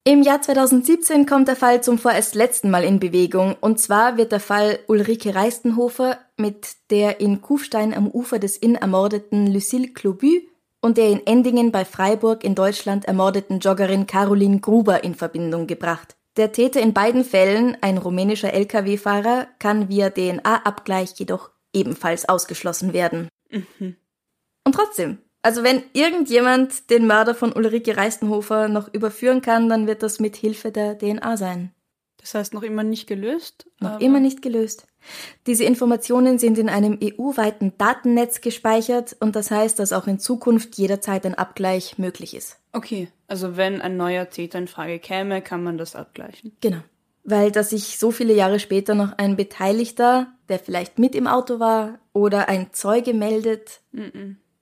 Im 0.04 0.22
Jahr 0.22 0.40
2017 0.40 1.26
kommt 1.26 1.48
der 1.48 1.56
Fall 1.56 1.82
zum 1.82 1.98
vorerst 1.98 2.36
letzten 2.36 2.70
Mal 2.70 2.84
in 2.84 3.00
Bewegung. 3.00 3.56
Und 3.60 3.80
zwar 3.80 4.18
wird 4.18 4.32
der 4.32 4.40
Fall 4.40 4.78
Ulrike 4.86 5.34
Reistenhofer 5.34 6.20
mit 6.38 6.76
der 6.92 7.20
in 7.20 7.42
Kufstein 7.42 7.92
am 7.92 8.08
Ufer 8.12 8.38
des 8.38 8.58
Inn 8.58 8.76
ermordeten 8.76 9.52
Lucille 9.52 9.94
Clobü 9.94 10.42
und 10.80 10.98
der 10.98 11.10
in 11.10 11.26
Endingen 11.26 11.72
bei 11.72 11.86
Freiburg 11.86 12.44
in 12.44 12.54
Deutschland 12.54 13.06
ermordeten 13.06 13.58
Joggerin 13.58 14.06
Caroline 14.06 14.60
Gruber 14.60 15.04
in 15.04 15.16
Verbindung 15.16 15.66
gebracht. 15.66 16.15
Der 16.38 16.52
Täter 16.52 16.82
in 16.82 16.94
beiden 16.94 17.24
Fällen, 17.24 17.78
ein 17.82 17.98
rumänischer 17.98 18.54
Lkw-Fahrer, 18.54 19.48
kann 19.60 19.90
via 19.90 20.10
DNA-Abgleich 20.10 21.14
jedoch 21.18 21.52
ebenfalls 21.74 22.28
ausgeschlossen 22.28 22.94
werden. 22.94 23.30
Mhm. 23.50 23.96
Und 24.66 24.76
trotzdem, 24.76 25.20
also 25.42 25.64
wenn 25.64 25.84
irgendjemand 25.94 26.90
den 26.90 27.06
Mörder 27.06 27.36
von 27.36 27.54
Ulrike 27.54 27.96
Reistenhofer 27.96 28.68
noch 28.68 28.94
überführen 28.94 29.42
kann, 29.42 29.70
dann 29.70 29.86
wird 29.86 30.02
das 30.02 30.20
mit 30.20 30.36
Hilfe 30.36 30.72
der 30.72 30.98
DNA 30.98 31.38
sein. 31.38 31.75
Das 32.26 32.34
heißt, 32.34 32.54
noch 32.56 32.64
immer 32.64 32.82
nicht 32.82 33.06
gelöst? 33.06 33.68
Noch 33.80 34.00
immer 34.00 34.20
nicht 34.20 34.42
gelöst. 34.42 34.88
Diese 35.46 35.64
Informationen 35.64 36.40
sind 36.40 36.58
in 36.58 36.70
einem 36.70 36.98
EU-weiten 37.00 37.74
Datennetz 37.78 38.42
gespeichert 38.42 39.16
und 39.20 39.36
das 39.36 39.52
heißt, 39.52 39.78
dass 39.78 39.94
auch 39.94 40.08
in 40.08 40.18
Zukunft 40.18 40.76
jederzeit 40.76 41.28
ein 41.28 41.36
Abgleich 41.36 42.00
möglich 42.00 42.36
ist. 42.36 42.58
Okay, 42.74 43.10
also 43.28 43.58
wenn 43.58 43.80
ein 43.80 43.96
neuer 43.96 44.28
Täter 44.28 44.58
in 44.58 44.68
Frage 44.68 44.98
käme, 44.98 45.44
kann 45.44 45.64
man 45.64 45.78
das 45.78 45.96
abgleichen. 45.96 46.58
Genau. 46.62 46.80
Weil, 47.24 47.52
dass 47.52 47.70
sich 47.70 48.00
so 48.00 48.10
viele 48.10 48.34
Jahre 48.34 48.60
später 48.60 48.96
noch 48.96 49.20
ein 49.20 49.36
Beteiligter, 49.36 50.34
der 50.50 50.58
vielleicht 50.58 50.98
mit 50.98 51.14
im 51.14 51.28
Auto 51.28 51.60
war, 51.60 52.00
oder 52.12 52.50
ein 52.50 52.74
Zeuge 52.74 53.14
meldet, 53.14 53.82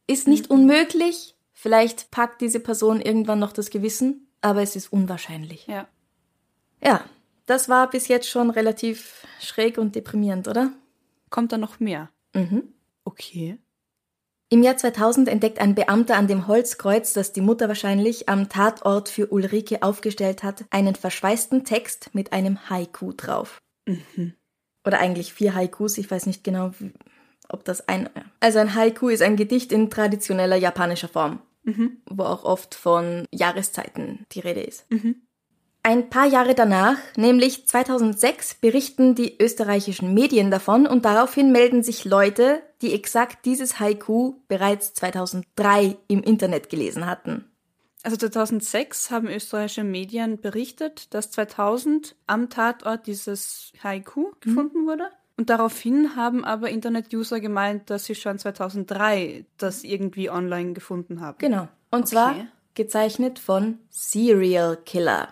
ist 0.06 0.28
nicht 0.28 0.50
unmöglich. 0.50 1.38
Vielleicht 1.54 2.12
packt 2.12 2.42
diese 2.42 2.60
Person 2.60 3.00
irgendwann 3.00 3.40
noch 3.40 3.54
das 3.54 3.70
Gewissen, 3.70 4.28
aber 4.42 4.62
es 4.62 4.76
ist 4.76 4.92
unwahrscheinlich. 4.92 5.66
Ja. 5.68 5.88
Ja, 6.84 7.06
das 7.46 7.70
war 7.70 7.90
bis 7.90 8.08
jetzt 8.08 8.30
schon 8.30 8.50
relativ 8.50 9.26
schräg 9.40 9.78
und 9.78 9.96
deprimierend, 9.96 10.48
oder? 10.48 10.72
Kommt 11.30 11.52
da 11.52 11.58
noch 11.58 11.80
mehr? 11.80 12.10
Mhm. 12.34 12.74
Okay. 13.04 13.58
Im 14.50 14.62
Jahr 14.62 14.78
2000 14.78 15.28
entdeckt 15.30 15.60
ein 15.60 15.74
Beamter 15.74 16.16
an 16.16 16.28
dem 16.28 16.46
Holzkreuz, 16.48 17.14
das 17.14 17.34
die 17.34 17.42
Mutter 17.42 17.68
wahrscheinlich 17.68 18.30
am 18.30 18.50
Tatort 18.50 19.10
für 19.10 19.28
Ulrike 19.28 19.82
aufgestellt 19.82 20.44
hat, 20.44 20.66
einen 20.70 20.94
verschweißten 20.94 21.66
Text 21.66 22.12
mit 22.14 22.34
einem 22.34 22.70
Haiku 22.70 23.14
drauf. 23.14 23.58
Oder 24.86 25.00
eigentlich 25.00 25.34
vier 25.34 25.56
Haikus, 25.56 25.98
ich 25.98 26.12
weiß 26.12 26.28
nicht 26.28 26.44
genau, 26.44 26.72
ob 27.50 27.66
das 27.66 27.88
ein... 27.88 28.10
Also 28.42 28.60
ein 28.60 28.76
Haiku 28.76 29.10
ist 29.10 29.24
ein 29.24 29.38
Gedicht 29.38 29.72
in 29.72 29.90
traditioneller 29.90 30.56
japanischer 30.56 31.08
Form, 31.08 31.42
wo 32.10 32.24
auch 32.24 32.44
oft 32.44 32.76
von 32.76 33.26
Jahreszeiten 33.32 34.26
die 34.34 34.42
Rede 34.42 34.62
ist. 34.62 34.86
Ein 35.86 36.10
paar 36.10 36.26
Jahre 36.28 36.56
danach, 36.56 36.98
nämlich 37.18 37.68
2006, 37.68 38.56
berichten 38.56 39.16
die 39.16 39.36
österreichischen 39.42 40.14
Medien 40.14 40.50
davon 40.50 40.88
und 40.88 41.04
daraufhin 41.04 41.52
melden 41.52 41.84
sich 41.84 42.06
Leute, 42.06 42.62
die 42.82 42.94
exakt 42.94 43.46
dieses 43.46 43.82
Haiku 43.82 44.36
bereits 44.48 44.94
2003 44.94 45.98
im 46.08 46.24
Internet 46.24 46.70
gelesen 46.70 47.06
hatten. 47.06 47.44
Also 48.02 48.16
2006 48.16 49.12
haben 49.12 49.28
österreichische 49.28 49.84
Medien 49.84 50.40
berichtet, 50.40 51.14
dass 51.14 51.32
2000 51.32 52.16
am 52.28 52.50
Tatort 52.50 53.06
dieses 53.06 53.74
Haiku 53.84 54.32
gefunden 54.40 54.88
wurde. 54.88 55.10
Und 55.36 55.50
daraufhin 55.50 56.16
haben 56.16 56.46
aber 56.46 56.70
Internet-User 56.70 57.42
gemeint, 57.42 57.90
dass 57.90 58.06
sie 58.06 58.16
schon 58.16 58.40
2003 58.40 59.46
das 59.58 59.84
irgendwie 59.84 60.30
online 60.30 60.74
gefunden 60.74 61.20
haben. 61.20 61.38
Genau. 61.40 61.68
Und 61.92 62.04
Okay. 62.04 62.06
zwar 62.06 62.36
gezeichnet 62.74 63.40
von 63.40 63.80
Serial 63.90 64.78
Killer. 64.86 65.28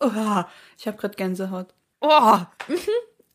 Oh, 0.00 0.42
ich 0.76 0.86
habe 0.86 0.96
gerade 0.96 1.16
Gänsehaut. 1.16 1.74
Oh, 2.00 2.38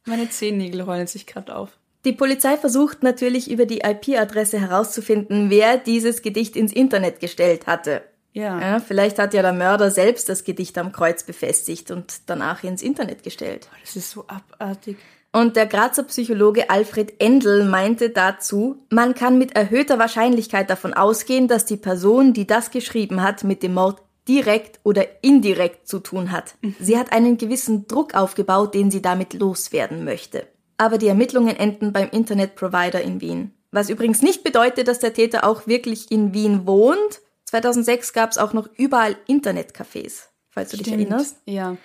meine 0.06 0.30
Zehennägel 0.30 0.82
rollen 0.82 1.08
sich 1.08 1.26
gerade 1.26 1.56
auf. 1.56 1.78
Die 2.06 2.14
Polizei 2.14 2.58
versucht 2.58 3.04
natürlich 3.04 3.50
über 3.50 3.66
die 3.66 3.80
IP-Adresse 3.80 4.60
herauszufinden, 4.60 5.50
wer 5.50 5.78
dieses 5.78 6.22
Gedicht 6.22 6.56
ins 6.56 6.74
Internet 6.74 7.20
gestellt 7.20 7.68
hatte. 7.68 8.04
Ja. 8.34 8.60
Ja, 8.60 8.80
vielleicht 8.80 9.20
hat 9.20 9.34
ja 9.34 9.42
der 9.42 9.54
Mörder 9.54 9.92
selbst 9.92 10.28
das 10.28 10.44
Gedicht 10.44 10.78
am 10.78 10.92
Kreuz 10.92 11.24
befestigt 11.24 11.92
und 11.92 12.30
danach 12.30 12.64
ins 12.64 12.82
Internet 12.82 13.24
gestellt. 13.24 13.70
Das 13.82 13.96
ist 13.96 14.12
so 14.12 14.26
abartig. 14.28 14.98
Und 15.32 15.56
der 15.56 15.66
Grazer 15.66 16.04
Psychologe 16.04 16.70
Alfred 16.70 17.20
Endel 17.20 17.66
meinte 17.66 18.10
dazu, 18.10 18.86
man 18.90 19.16
kann 19.16 19.38
mit 19.38 19.56
erhöhter 19.56 19.98
Wahrscheinlichkeit 19.98 20.70
davon 20.70 20.94
ausgehen, 20.94 21.48
dass 21.48 21.66
die 21.66 21.78
Person, 21.78 22.34
die 22.34 22.46
das 22.46 22.70
geschrieben 22.70 23.22
hat, 23.24 23.44
mit 23.44 23.64
dem 23.64 23.74
Mord 23.76 24.02
direkt 24.28 24.80
oder 24.84 25.24
indirekt 25.24 25.88
zu 25.88 26.00
tun 26.00 26.32
hat. 26.32 26.56
Sie 26.80 26.98
hat 26.98 27.12
einen 27.12 27.38
gewissen 27.38 27.88
Druck 27.88 28.14
aufgebaut, 28.14 28.74
den 28.74 28.92
sie 28.92 29.02
damit 29.02 29.34
loswerden 29.34 30.04
möchte. 30.04 30.48
Aber 30.78 30.98
die 30.98 31.08
Ermittlungen 31.08 31.56
enden 31.56 31.94
beim 31.94 32.10
Internetprovider 32.10 33.02
in 33.02 33.22
Wien. 33.22 33.52
Was 33.72 33.90
übrigens 33.90 34.22
nicht 34.22 34.44
bedeutet, 34.44 34.88
dass 34.88 35.00
der 35.00 35.14
Täter 35.14 35.44
auch 35.46 35.68
wirklich 35.68 36.12
in 36.12 36.34
Wien 36.34 36.66
wohnt. 36.68 37.22
2006 37.46 38.14
gab 38.14 38.32
es 38.32 38.38
auch 38.38 38.54
noch 38.54 38.70
überall 38.78 39.16
Internetcafés, 39.28 40.28
falls 40.50 40.72
du 40.72 40.78
dich 40.78 40.92
erinnerst. 40.92 41.38
Ja. 41.46 41.78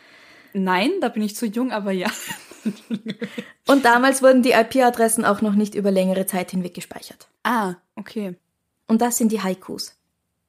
Nein, 0.53 0.91
da 1.01 1.09
bin 1.09 1.23
ich 1.23 1.37
zu 1.37 1.47
jung, 1.47 1.73
aber 1.73 1.93
ja. 1.93 2.11
Und 3.67 3.85
damals 3.85 4.23
wurden 4.23 4.43
die 4.43 4.53
IP-Adressen 4.53 5.25
auch 5.25 5.43
noch 5.43 5.55
nicht 5.55 5.75
über 5.75 5.91
längere 5.91 6.27
Zeit 6.27 6.51
hinweg 6.51 6.75
gespeichert. 6.75 7.29
Ah, 7.43 7.75
okay. 7.97 8.37
Und 8.87 9.03
das 9.03 9.19
sind 9.19 9.33
die 9.33 9.43
Haikus. 9.43 9.97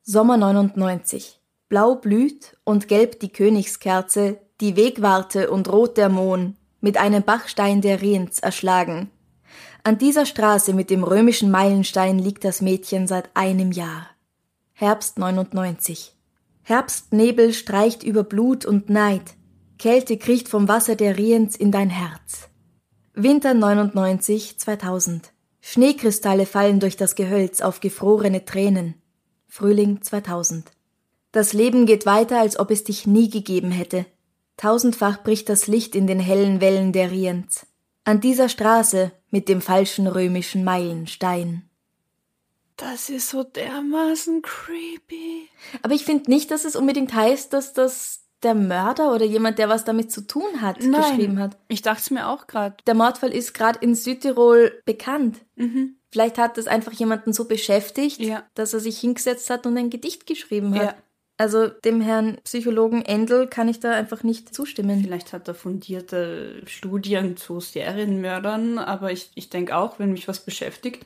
Sommer 0.03 0.37
99. 0.37 1.38
Blau 1.69 1.95
blüht 1.95 2.57
und 2.63 2.87
gelb 2.87 3.19
die 3.19 3.31
Königskerze, 3.31 4.39
die 4.59 4.75
Wegwarte 4.75 5.51
und 5.51 5.71
rot 5.71 5.97
der 5.97 6.09
Mohn, 6.09 6.57
mit 6.81 6.97
einem 6.97 7.21
Bachstein 7.21 7.81
der 7.81 8.01
Rienz 8.01 8.39
erschlagen. 8.39 9.11
An 9.83 9.99
dieser 9.99 10.25
Straße 10.25 10.73
mit 10.73 10.89
dem 10.89 11.03
römischen 11.03 11.51
Meilenstein 11.51 12.17
liegt 12.17 12.43
das 12.43 12.61
Mädchen 12.61 13.07
seit 13.07 13.29
einem 13.35 13.71
Jahr. 13.71 14.07
Herbst 14.73 15.19
99. 15.19 16.15
Herbstnebel 16.63 17.53
streicht 17.53 18.01
über 18.03 18.23
Blut 18.23 18.65
und 18.65 18.89
Neid. 18.89 19.35
Kälte 19.77 20.17
kriecht 20.17 20.49
vom 20.49 20.67
Wasser 20.67 20.95
der 20.95 21.17
Rienz 21.17 21.55
in 21.55 21.71
dein 21.71 21.89
Herz. 21.89 22.49
Winter 23.13 23.53
99, 23.53 24.57
2000. 24.57 25.33
Schneekristalle 25.61 26.45
fallen 26.45 26.79
durch 26.79 26.97
das 26.97 27.15
Gehölz 27.15 27.61
auf 27.61 27.79
gefrorene 27.79 28.43
Tränen. 28.43 28.95
Frühling 29.47 30.01
2000. 30.01 30.71
Das 31.31 31.53
Leben 31.53 31.85
geht 31.85 32.05
weiter, 32.05 32.39
als 32.39 32.59
ob 32.59 32.71
es 32.71 32.83
dich 32.83 33.05
nie 33.05 33.29
gegeben 33.29 33.71
hätte. 33.71 34.05
Tausendfach 34.57 35.23
bricht 35.23 35.47
das 35.49 35.67
Licht 35.67 35.95
in 35.95 36.07
den 36.07 36.19
hellen 36.19 36.59
Wellen 36.59 36.91
der 36.91 37.11
Rienz. 37.11 37.65
An 38.03 38.19
dieser 38.19 38.49
Straße 38.49 39.11
mit 39.29 39.47
dem 39.47 39.61
falschen 39.61 40.07
römischen 40.07 40.63
Meilenstein. 40.63 41.69
Das 42.77 43.09
ist 43.09 43.29
so 43.29 43.43
dermaßen 43.43 44.41
creepy. 44.41 45.49
Aber 45.81 45.93
ich 45.93 46.05
finde 46.05 46.29
nicht, 46.31 46.49
dass 46.49 46.65
es 46.65 46.75
unbedingt 46.75 47.13
heißt, 47.13 47.53
dass 47.53 47.73
das 47.73 48.21
der 48.41 48.55
Mörder 48.55 49.13
oder 49.13 49.25
jemand, 49.25 49.59
der 49.59 49.67
was 49.67 49.83
damit 49.83 50.11
zu 50.13 50.21
tun 50.21 50.61
hat, 50.61 50.79
geschrieben 50.79 51.39
hat. 51.39 51.57
Ich 51.67 51.81
dachte 51.81 52.01
es 52.01 52.09
mir 52.11 52.27
auch 52.29 52.47
gerade. 52.47 52.77
Der 52.87 52.95
Mordfall 52.95 53.33
ist 53.33 53.53
gerade 53.53 53.79
in 53.79 53.95
Südtirol 53.95 54.81
bekannt. 54.85 55.37
Vielleicht 56.09 56.37
hat 56.37 56.57
das 56.57 56.67
einfach 56.67 56.93
jemanden 56.93 57.33
so 57.33 57.45
beschäftigt, 57.45 58.19
Ja. 58.21 58.43
dass 58.55 58.73
er 58.73 58.79
sich 58.79 58.97
hingesetzt 58.99 59.49
hat 59.49 59.67
und 59.67 59.77
ein 59.77 59.89
Gedicht 59.89 60.25
geschrieben 60.25 60.73
hat. 60.75 60.83
Ja. 60.83 60.95
Also 61.39 61.67
dem 61.69 62.01
Herrn 62.01 62.37
Psychologen 62.43 63.01
Endel 63.01 63.47
kann 63.47 63.69
ich 63.69 63.79
da 63.79 63.91
einfach 63.91 64.23
nicht 64.23 64.53
zustimmen. 64.53 65.01
Vielleicht 65.01 65.31
hat 65.31 65.47
er 65.47 65.53
fundierte 65.55 66.61
Studien 66.65 67.37
zu 67.37 67.61
Serienmördern, 67.61 68.77
aber 68.77 69.11
ich, 69.13 69.31
ich 69.35 69.49
denke 69.49 69.75
auch, 69.77 69.99
wenn 69.99 70.11
mich 70.11 70.27
was 70.27 70.41
beschäftigt, 70.41 71.05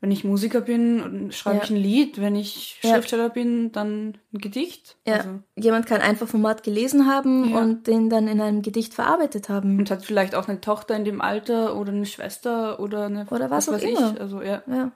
wenn 0.00 0.12
ich 0.12 0.22
Musiker 0.22 0.60
bin, 0.60 1.30
schreibe 1.32 1.56
Ja. 1.58 1.64
ich 1.64 1.70
ein 1.70 1.76
Lied, 1.76 2.20
wenn 2.20 2.36
ich 2.36 2.78
Ja. 2.82 2.90
Schriftsteller 2.94 3.30
bin, 3.30 3.72
dann 3.72 4.16
ein 4.32 4.38
Gedicht. 4.38 4.96
Ja, 5.06 5.14
Also, 5.16 5.28
jemand 5.56 5.86
kann 5.86 6.00
einfach 6.00 6.28
vom 6.28 6.42
Mord 6.42 6.62
gelesen 6.62 7.06
haben 7.08 7.50
Ja. 7.50 7.58
und 7.60 7.86
den 7.88 8.10
dann 8.10 8.28
in 8.28 8.40
einem 8.40 8.62
Gedicht 8.62 8.94
verarbeitet 8.94 9.48
haben. 9.48 9.76
und 9.78 9.90
hat 9.90 10.04
vielleicht 10.04 10.36
auch 10.36 10.46
eine 10.48 10.60
Tochter 10.60 10.94
in 10.94 11.04
dem 11.04 11.20
Alter 11.20 11.76
oder 11.76 11.90
eine 11.90 12.06
Schwester 12.06 12.78
oder 12.78 13.06
eine 13.06 13.26
Oder 13.30 13.50
was 13.50 13.68
auch 13.68 13.72
weiß 13.74 13.82
immer. 13.82 14.12
ich. 14.14 14.20
Also 14.20 14.40
ja. 14.40 14.62
Ja. 14.68 14.92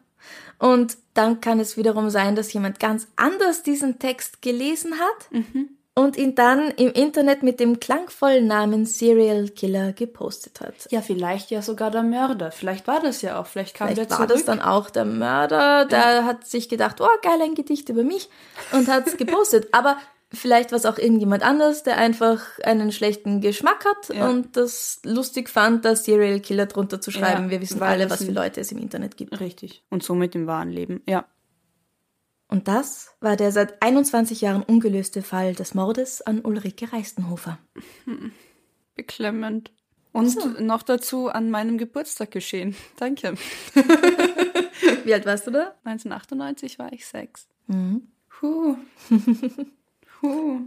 Und 0.58 0.96
dann 1.14 1.40
kann 1.40 1.60
es 1.60 1.76
wiederum 1.76 2.10
sein, 2.10 2.34
dass 2.36 2.52
jemand 2.52 2.80
ganz 2.80 3.06
anders 3.16 3.62
diesen 3.62 3.98
Text 3.98 4.42
gelesen 4.42 4.94
hat 4.98 5.30
Mhm. 5.30 5.68
und 5.94 6.16
ihn 6.16 6.34
dann 6.34 6.70
im 6.72 6.92
Internet 6.92 7.42
mit 7.42 7.58
dem 7.60 7.80
klangvollen 7.80 8.46
Namen 8.46 8.86
Serial 8.86 9.48
Killer 9.48 9.92
gepostet 9.92 10.60
hat. 10.60 10.74
Ja, 10.90 11.00
vielleicht 11.02 11.50
ja 11.50 11.62
sogar 11.62 11.90
der 11.90 12.02
Mörder. 12.02 12.52
Vielleicht 12.52 12.86
war 12.86 13.00
das 13.00 13.22
ja 13.22 13.38
auch. 13.40 13.46
Vielleicht 13.46 13.74
kam 13.74 13.88
Vielleicht 13.88 14.10
der 14.10 14.18
war 14.18 14.26
zurück. 14.28 14.36
das 14.38 14.44
dann 14.46 14.60
auch 14.60 14.88
der 14.90 15.04
Mörder, 15.04 15.84
der 15.86 16.24
hat 16.24 16.46
sich 16.46 16.68
gedacht, 16.68 17.00
oh 17.00 17.08
geil, 17.22 17.40
ein 17.42 17.54
Gedicht 17.54 17.88
über 17.88 18.02
mich 18.02 18.28
und 18.72 18.88
hat 18.88 19.06
es 19.06 19.16
gepostet. 19.16 19.68
Aber 19.72 19.96
Vielleicht 20.32 20.72
war 20.72 20.78
es 20.78 20.86
auch 20.86 20.98
irgendjemand 20.98 21.44
anders, 21.44 21.84
der 21.84 21.98
einfach 21.98 22.58
einen 22.64 22.90
schlechten 22.90 23.40
Geschmack 23.40 23.84
hat 23.84 24.14
Ja. 24.16 24.28
und 24.28 24.56
das 24.56 25.00
lustig 25.04 25.48
fand, 25.48 25.84
da 25.84 25.94
Serial 25.94 26.40
Killer 26.40 26.66
drunter 26.66 27.00
zu 27.00 27.10
schreiben. 27.12 27.44
Ja, 27.44 27.50
Wir 27.50 27.60
wissen 27.60 27.80
alle, 27.80 28.10
was 28.10 28.24
für 28.24 28.32
Leute 28.32 28.60
es 28.60 28.72
im 28.72 28.78
Internet 28.78 29.16
gibt. 29.16 29.38
Richtig. 29.38 29.84
Und 29.88 30.02
somit 30.02 30.34
im 30.34 30.46
wahren 30.48 30.70
Leben. 30.70 31.02
Ja. 31.08 31.26
Und 32.48 32.66
das 32.68 33.14
war 33.20 33.36
der 33.36 33.52
seit 33.52 33.82
21 33.82 34.40
Jahren 34.40 34.62
ungelöste 34.62 35.22
Fall 35.22 35.54
des 35.54 35.74
Mordes 35.74 36.22
an 36.22 36.40
Ulrike 36.40 36.92
Reistenhofer. 36.92 37.58
Beklemmend. 38.94 39.70
Und 40.12 40.60
noch 40.60 40.82
dazu 40.82 41.28
an 41.28 41.50
meinem 41.50 41.76
Geburtstag 41.78 42.30
geschehen. 42.30 42.74
Danke. 42.98 43.34
Wie 45.04 45.12
alt 45.12 45.26
warst 45.26 45.46
du 45.46 45.50
da? 45.50 45.74
1998 45.84 46.78
war 46.78 46.92
ich 46.92 47.06
sechs. 47.06 47.46
Mhm. 47.66 48.08
Huh. 48.40 48.76
huh. 50.22 50.60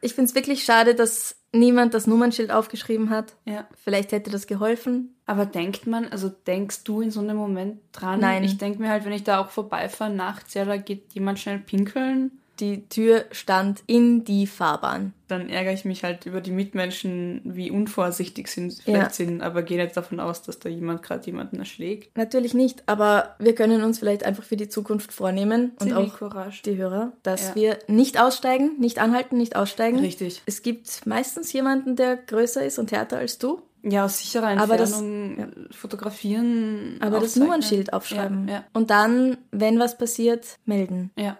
Ich 0.00 0.14
finde 0.14 0.28
es 0.28 0.34
wirklich 0.34 0.64
schade, 0.64 0.94
dass 0.94 1.36
niemand 1.52 1.94
das 1.94 2.06
Nummernschild 2.06 2.50
aufgeschrieben 2.50 3.08
hat. 3.08 3.36
Ja. 3.46 3.66
Vielleicht 3.82 4.12
hätte 4.12 4.30
das 4.30 4.46
geholfen. 4.46 5.14
Aber 5.24 5.46
denkt 5.46 5.86
man, 5.86 6.06
also 6.08 6.28
denkst 6.28 6.84
du 6.84 7.00
in 7.00 7.10
so 7.10 7.20
einem 7.20 7.36
Moment 7.36 7.80
dran? 7.92 8.20
Nein. 8.20 8.44
Ich 8.44 8.58
denke 8.58 8.80
mir 8.80 8.90
halt, 8.90 9.06
wenn 9.06 9.12
ich 9.12 9.24
da 9.24 9.38
auch 9.40 9.48
vorbeifahre 9.48 10.12
nachts, 10.12 10.52
ja, 10.54 10.66
da 10.66 10.76
geht 10.76 11.14
jemand 11.14 11.38
schnell 11.38 11.58
pinkeln, 11.58 12.32
Die 12.60 12.88
Tür 12.88 13.24
stand 13.32 13.82
in 13.86 14.24
die 14.24 14.46
Fahrbahn. 14.46 15.12
dann 15.26 15.48
ärgere 15.48 15.72
ich 15.72 15.84
mich 15.84 16.04
halt 16.04 16.26
über 16.26 16.40
die 16.40 16.52
Mitmenschen, 16.52 17.40
wie 17.44 17.70
unvorsichtig 17.70 18.46
sie 18.46 18.70
vielleicht 18.70 19.02
Ja. 19.02 19.10
sind, 19.10 19.40
aber 19.42 19.62
gehe 19.62 19.82
nicht 19.82 19.96
davon 19.96 20.20
aus, 20.20 20.42
dass 20.42 20.58
da 20.60 20.68
jemand 20.68 21.02
gerade 21.02 21.24
jemanden 21.26 21.58
erschlägt. 21.58 22.16
Natürlich 22.16 22.54
nicht, 22.54 22.84
aber 22.86 23.34
wir 23.40 23.54
können 23.56 23.82
uns 23.82 23.98
vielleicht 23.98 24.24
einfach 24.24 24.44
für 24.44 24.56
die 24.56 24.68
Zukunft 24.68 25.12
vornehmen 25.12 25.72
und 25.80 25.92
auch 25.92 26.04
Zivilcourage. 26.04 26.62
die 26.64 26.76
Hörer, 26.76 27.12
dass 27.24 27.48
Ja. 27.48 27.54
wir 27.56 27.78
nicht 27.88 28.20
aussteigen, 28.20 28.78
nicht 28.78 28.98
anhalten, 29.00 29.36
nicht 29.38 29.56
aussteigen. 29.56 29.98
Richtig. 29.98 30.42
Es 30.46 30.62
gibt 30.62 31.06
meistens 31.06 31.52
jemanden, 31.52 31.96
der 31.96 32.16
größer 32.16 32.64
ist 32.64 32.78
und 32.78 32.92
härter 32.92 33.16
als 33.18 33.38
du, 33.38 33.62
Ja, 33.86 34.06
aus 34.06 34.18
sicherer 34.18 34.46
Aber 34.62 34.78
das- 34.78 34.92
Entfernung 34.98 35.66
fotografieren. 35.70 36.96
aber 37.00 37.12
das 37.16 37.22
aufzeichnen. 37.24 37.44
Nummernschild 37.48 37.92
aufschreiben. 37.92 38.48
Ja, 38.48 38.64
Und 38.72 38.90
dann, 38.90 39.36
wenn 39.50 39.78
was 39.78 39.98
passiert, 39.98 40.58
melden. 40.64 41.10
ja, 41.18 41.36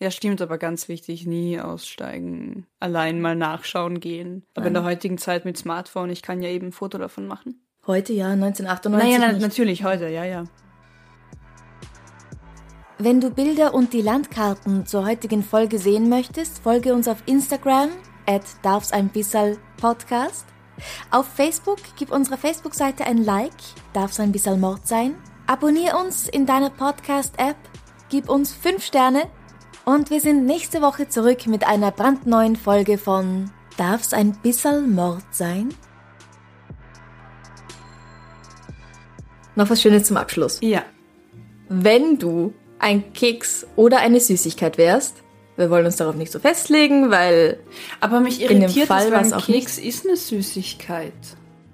ja. 0.00 0.10
Stimmt, 0.10 0.40
aber 0.42 0.58
ganz 0.58 0.88
wichtig, 0.88 1.26
nie 1.26 1.60
aussteigen, 1.60 2.66
allein 2.80 3.20
mal 3.20 3.36
nachschauen 3.36 4.00
gehen. 4.00 4.44
Aber 4.54 4.66
in 4.66 4.74
der 4.74 4.84
heutigen 4.84 5.18
Zeit 5.18 5.44
mit 5.44 5.56
Smartphone, 5.56 6.10
ich 6.10 6.22
kann 6.22 6.42
ja 6.42 6.48
eben 6.48 6.68
ein 6.68 6.72
Foto 6.72 6.98
davon 6.98 7.26
machen. 7.26 7.60
Heute 7.86 8.12
ja, 8.12 8.30
1998 8.30 9.18
Naja, 9.18 9.32
na, 9.32 9.38
natürlich, 9.38 9.84
heute, 9.84 10.08
ja, 10.08 10.24
ja. 10.24 10.44
Wenn 12.98 13.20
du 13.20 13.30
Bilder 13.30 13.74
und 13.74 13.92
die 13.92 14.00
Landkarten 14.00 14.86
zur 14.86 15.06
heutigen 15.06 15.42
Folge 15.42 15.78
sehen 15.78 16.08
möchtest, 16.08 16.60
folge 16.60 16.94
uns 16.94 17.08
auf 17.08 17.22
Instagram 17.26 17.90
at 18.26 18.42
darf's 18.62 18.92
ein 18.92 19.08
bissal 19.08 19.58
Podcast. 19.76 20.46
Auf 21.10 21.26
Facebook 21.26 21.78
gib 21.98 22.10
unserer 22.10 22.38
Facebook-Seite 22.38 23.04
ein 23.04 23.18
Like, 23.18 23.52
darf's 23.92 24.18
ein 24.18 24.32
bissal 24.32 24.56
Mord 24.56 24.86
sein. 24.86 25.14
Abonnier 25.46 25.96
uns 25.96 26.28
in 26.28 26.46
deiner 26.46 26.70
Podcast-App, 26.70 27.56
gib 28.08 28.28
uns 28.28 28.52
5 28.52 28.82
Sterne 28.82 29.28
und 29.86 30.10
wir 30.10 30.20
sind 30.20 30.44
nächste 30.46 30.82
Woche 30.82 31.08
zurück 31.08 31.46
mit 31.46 31.66
einer 31.66 31.90
brandneuen 31.92 32.56
Folge 32.56 32.98
von 32.98 33.50
Darf's 33.78 34.12
ein 34.12 34.32
bissal 34.42 34.82
Mord 34.82 35.22
sein? 35.30 35.72
Noch 39.54 39.70
was 39.70 39.80
Schönes 39.80 40.04
zum 40.04 40.16
Abschluss. 40.16 40.58
Ja. 40.60 40.82
Wenn 41.68 42.18
du 42.18 42.52
ein 42.78 43.12
Keks 43.14 43.66
oder 43.76 43.98
eine 43.98 44.20
Süßigkeit 44.20 44.76
wärst, 44.76 45.22
wir 45.56 45.70
wollen 45.70 45.86
uns 45.86 45.96
darauf 45.96 46.14
nicht 46.16 46.30
so 46.32 46.38
festlegen, 46.38 47.10
weil 47.10 47.60
Aber 48.00 48.20
mich 48.20 48.42
In 48.42 48.48
dem 48.48 48.62
irritiert 48.62 48.88
Fall 48.88 49.10
das, 49.10 49.12
weil 49.12 49.24
ein 49.24 49.32
auch 49.32 49.46
Keks 49.46 49.78
ist 49.78 50.04
eine 50.06 50.16
Süßigkeit. 50.16 51.12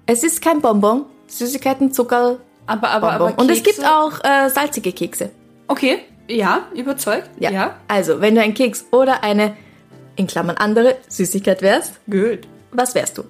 es 0.05 0.23
ist 0.23 0.41
kein 0.41 0.61
Bonbon. 0.61 1.05
Süßigkeiten, 1.27 1.91
Zucker, 1.91 2.37
Aber, 2.67 2.89
aber, 2.91 3.09
Bonbon. 3.09 3.33
aber 3.33 3.41
Und 3.41 3.49
es 3.51 3.63
gibt 3.63 3.79
Kekse- 3.79 3.87
auch 3.89 4.23
äh, 4.23 4.49
salzige 4.49 4.93
Kekse. 4.93 5.31
Okay, 5.67 5.99
ja, 6.27 6.67
überzeugt. 6.75 7.29
Ja. 7.39 7.51
ja. 7.51 7.79
Also, 7.87 8.21
wenn 8.21 8.35
du 8.35 8.41
ein 8.41 8.53
Keks 8.53 8.85
oder 8.91 9.23
eine, 9.23 9.55
in 10.15 10.27
Klammern 10.27 10.57
andere, 10.57 10.97
Süßigkeit 11.07 11.61
wärst, 11.61 11.99
Gut. 12.09 12.39
was 12.71 12.95
wärst 12.95 13.17
du? 13.17 13.23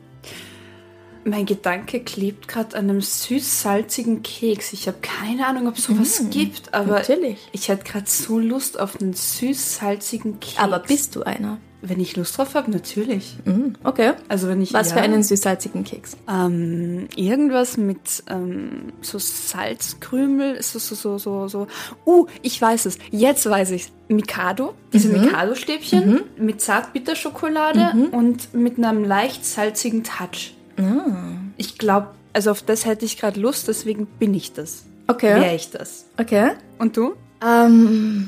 Mein 1.25 1.45
Gedanke 1.45 2.01
klebt 2.01 2.49
gerade 2.49 2.75
an 2.75 2.89
einem 2.89 2.99
süß-salzigen 2.99 4.23
Keks. 4.23 4.73
Ich 4.73 4.87
habe 4.87 4.97
keine 5.01 5.47
Ahnung, 5.47 5.67
ob 5.69 5.77
es 5.77 5.85
sowas 5.85 6.21
gibt, 6.29 6.73
aber 6.73 6.85
Mm, 6.85 6.95
natürlich. 6.95 7.37
ich 7.53 7.69
hätte 7.69 7.85
gerade 7.85 8.09
so 8.09 8.39
Lust 8.39 8.77
auf 8.77 8.99
einen 8.99 9.13
süß-salzigen 9.13 10.41
Keks. 10.41 10.59
Aber 10.59 10.79
bist 10.79 11.15
du 11.15 11.23
einer? 11.23 11.59
Wenn 11.85 11.99
ich 11.99 12.15
Lust 12.15 12.37
drauf 12.37 12.55
habe, 12.55 12.71
natürlich. 12.71 13.35
Okay. 13.83 14.13
Also 14.29 14.47
wenn 14.47 14.61
ich 14.61 14.73
Was 14.73 14.89
ja, 14.91 14.95
für 14.97 15.01
einen 15.01 15.21
süß-salzigen 15.21 15.83
Keks? 15.83 16.15
ähm, 16.29 17.07
irgendwas 17.15 17.75
mit 17.77 18.23
ähm, 18.29 18.93
so 19.01 19.19
Salzkrümel, 19.19 20.61
so 20.63 20.79
so 20.79 20.95
so 20.95 21.17
so 21.17 21.47
so. 21.47 21.67
Uh, 22.05 22.25
ich 22.41 22.61
weiß 22.61 22.85
es. 22.85 22.97
Jetzt 23.11 23.49
weiß 23.49 23.71
ich. 23.71 23.91
Mikado, 24.07 24.73
diese 24.93 25.09
Mhm. 25.09 25.21
Mikado-Stäbchen 25.25 26.21
mit 26.37 26.61
Zartbitterschokolade 26.61 28.09
und 28.11 28.53
mit 28.53 28.77
einem 28.83 29.03
leicht 29.03 29.45
salzigen 29.45 30.03
Touch. 30.03 30.53
Ah. 30.77 31.15
Ich 31.57 31.77
glaube, 31.77 32.07
also 32.33 32.51
auf 32.51 32.61
das 32.61 32.85
hätte 32.85 33.05
ich 33.05 33.17
gerade 33.17 33.39
Lust, 33.39 33.67
deswegen 33.67 34.05
bin 34.05 34.33
ich 34.33 34.53
das. 34.53 34.85
Okay. 35.07 35.35
Wäre 35.35 35.55
ich 35.55 35.69
das. 35.71 36.05
Okay. 36.19 36.51
Und 36.79 36.95
du? 36.97 37.13
Ähm, 37.45 38.27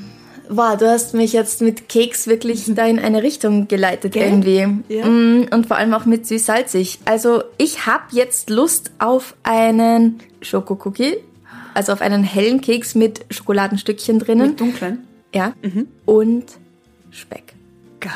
wow, 0.49 0.77
du 0.77 0.89
hast 0.89 1.13
mich 1.13 1.33
jetzt 1.33 1.61
mit 1.61 1.89
Keks 1.89 2.27
wirklich 2.27 2.63
da 2.67 2.85
in 2.85 2.99
eine 2.99 3.23
Richtung 3.23 3.67
geleitet 3.67 4.13
Gell? 4.13 4.23
irgendwie. 4.23 4.67
Ja. 4.93 5.05
Mm, 5.07 5.47
Und 5.51 5.67
vor 5.67 5.77
allem 5.77 5.93
auch 5.93 6.05
mit 6.05 6.25
süß-salzig. 6.27 6.99
Also 7.05 7.43
ich 7.57 7.85
habe 7.85 8.03
jetzt 8.11 8.49
Lust 8.49 8.91
auf 8.99 9.35
einen 9.43 10.19
Schokokookie, 10.41 11.17
also 11.73 11.93
auf 11.93 12.01
einen 12.01 12.23
hellen 12.23 12.61
Keks 12.61 12.95
mit 12.95 13.25
Schokoladenstückchen 13.29 14.19
drinnen. 14.19 14.49
Mit 14.49 14.59
dunklen? 14.59 15.07
ja. 15.33 15.53
Und 16.05 16.45
Speck. 17.11 17.53
Geil. 17.99 18.11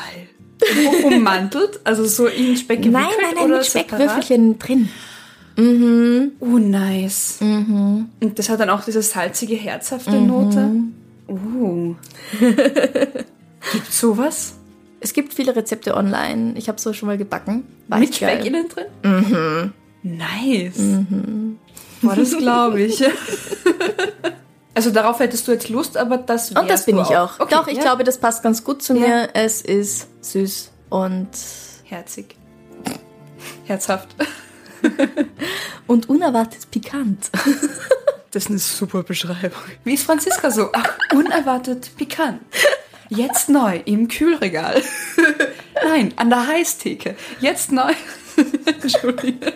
Um- 1.04 1.14
Ummantelt? 1.14 1.80
Also 1.84 2.04
so 2.04 2.26
in 2.26 2.56
Speck 2.56 2.82
gewickelt 2.82 2.92
Nein, 2.92 3.04
nein, 3.22 3.34
nein, 3.34 3.44
oder 3.46 3.56
mit? 3.58 3.66
Speckwürfelchen 3.66 4.58
drin. 4.58 4.88
Oh, 5.58 6.58
nice. 6.58 7.38
Und 7.40 8.10
das 8.36 8.48
hat 8.48 8.60
dann 8.60 8.70
auch 8.70 8.82
diese 8.84 9.02
salzige, 9.02 9.54
herzhafte 9.56 10.12
Note. 10.20 10.70
Uh. 11.30 11.94
Gibt's 13.72 14.00
sowas? 14.00 14.54
Es 15.00 15.12
gibt 15.12 15.32
viele 15.32 15.54
Rezepte 15.54 15.96
online. 15.96 16.54
Ich 16.56 16.68
habe 16.68 16.80
so 16.80 16.92
schon 16.92 17.06
mal 17.06 17.16
gebacken. 17.16 17.64
War 17.88 17.98
Mit 17.98 18.14
Speck 18.14 18.44
innen 18.44 18.68
drin? 18.68 18.86
Mhm. 19.02 19.72
Nice. 20.02 20.80
Boah, 22.02 22.16
das 22.16 22.36
glaube 22.36 22.82
ich. 22.82 23.02
also 24.74 24.90
darauf 24.90 25.20
hättest 25.20 25.46
du 25.46 25.52
jetzt 25.52 25.68
Lust, 25.68 25.96
aber 25.96 26.18
das 26.18 26.50
Und 26.50 26.68
das 26.68 26.86
bin 26.86 26.98
ich 26.98 27.16
auch. 27.16 27.38
Okay, 27.38 27.54
Doch, 27.54 27.66
ich 27.68 27.76
ja. 27.76 27.82
glaube, 27.82 28.04
das 28.04 28.18
passt 28.18 28.42
ganz 28.42 28.64
gut 28.64 28.82
zu 28.82 28.94
Ja. 28.94 29.00
mir. 29.00 29.28
Es 29.34 29.62
ist 29.62 30.08
süß 30.22 30.70
und, 30.90 31.28
Herzig. 31.84 32.36
Herzhaft. 33.64 34.08
und 35.86 36.08
unerwartet 36.08 36.70
pikant. 36.70 37.30
Das 38.30 38.44
ist 38.44 38.50
eine 38.50 38.58
super 38.58 39.02
Beschreibung. 39.02 39.58
Wie 39.84 39.94
ist 39.94 40.04
Franziska 40.04 40.50
so? 40.50 40.68
Ach, 40.72 40.96
unerwartet 41.12 41.90
pikant. 41.96 42.40
Jetzt 43.08 43.48
neu 43.48 43.80
im 43.86 44.06
Kühlregal. 44.06 44.82
Nein, 45.84 46.14
an 46.16 46.30
der 46.30 46.46
Heißtheke. 46.46 47.16
Jetzt 47.40 47.72
neu. 47.72 47.92
Entschuldigung. 48.82 49.52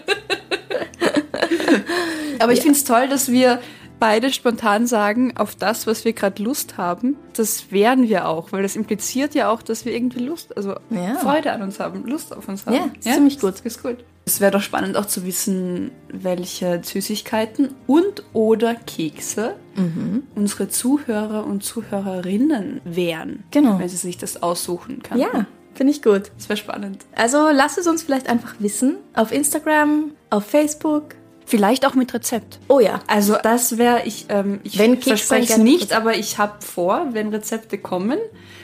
Aber 2.40 2.52
ich 2.52 2.60
finde 2.62 2.76
es 2.76 2.84
toll, 2.84 3.08
dass 3.08 3.30
wir 3.30 3.60
beide 4.00 4.32
spontan 4.32 4.88
sagen, 4.88 5.37
auf 5.37 5.54
das, 5.54 5.87
was 5.87 6.04
wir 6.04 6.12
gerade 6.12 6.42
Lust 6.42 6.76
haben, 6.76 7.16
das 7.34 7.70
wären 7.70 8.08
wir 8.08 8.26
auch, 8.26 8.50
weil 8.52 8.62
das 8.64 8.74
impliziert 8.74 9.37
ja 9.37 9.50
auch, 9.50 9.62
dass 9.62 9.84
wir 9.84 9.94
irgendwie 9.94 10.18
Lust, 10.24 10.56
also 10.56 10.74
Ja. 10.90 11.14
Freude 11.22 11.52
an 11.52 11.62
uns 11.62 11.78
haben, 11.78 12.04
Lust 12.06 12.37
auf 12.37 12.48
uns 12.48 12.66
haben. 12.66 12.74
Ja, 12.74 12.90
ist 12.98 13.04
ziemlich 13.04 13.38
gut. 13.38 13.60
Ist 13.62 13.82
gut. 13.82 13.98
Es 14.26 14.40
wäre 14.40 14.50
doch 14.52 14.62
spannend 14.62 14.96
auch 14.96 15.04
zu 15.06 15.26
wissen, 15.26 15.90
welche 16.08 16.80
Süßigkeiten 16.82 17.74
und 17.87 18.24
oder 18.32 18.74
Kekse 18.74 19.54
Mhm. 19.76 20.22
unsere 20.37 20.68
Zuhörer 20.68 21.44
und 21.44 21.62
Zuhörerinnen 21.64 22.80
wären. 22.84 23.42
Genau. 23.50 23.78
Wenn 23.78 23.88
sie 23.88 23.96
sich 23.96 24.16
das 24.16 24.42
aussuchen 24.42 25.02
können. 25.02 25.20
Ja, 25.20 25.46
finde 25.74 25.92
ich 25.92 26.00
gut. 26.02 26.31
Das 26.37 26.48
wäre 26.48 26.56
spannend. 26.56 27.04
Also 27.16 27.48
lass 27.52 27.77
es 27.77 27.87
uns 27.88 28.02
vielleicht 28.04 28.29
einfach 28.29 28.54
wissen. 28.60 28.96
Auf 29.14 29.33
Instagram, 29.33 30.12
auf 30.31 30.44
Facebook. 30.46 31.16
Vielleicht 31.44 31.85
auch 31.87 31.94
mit 31.94 32.14
Rezept. 32.14 32.58
Oh 32.68 32.81
ja. 32.81 33.00
Also 33.06 33.37
das 33.42 33.77
wäre 33.77 34.06
ich, 34.06 34.27
ähm, 34.31 34.60
ich 34.62 34.79
Wenn 34.79 35.02
verspreche 35.02 35.52
es 35.54 35.58
nicht, 35.58 35.92
aber 35.92 36.16
ich 36.16 36.38
habe 36.38 36.54
vor, 36.64 37.08
wenn 37.12 37.29
Rezepte 37.29 37.77
kommen, 37.77 38.18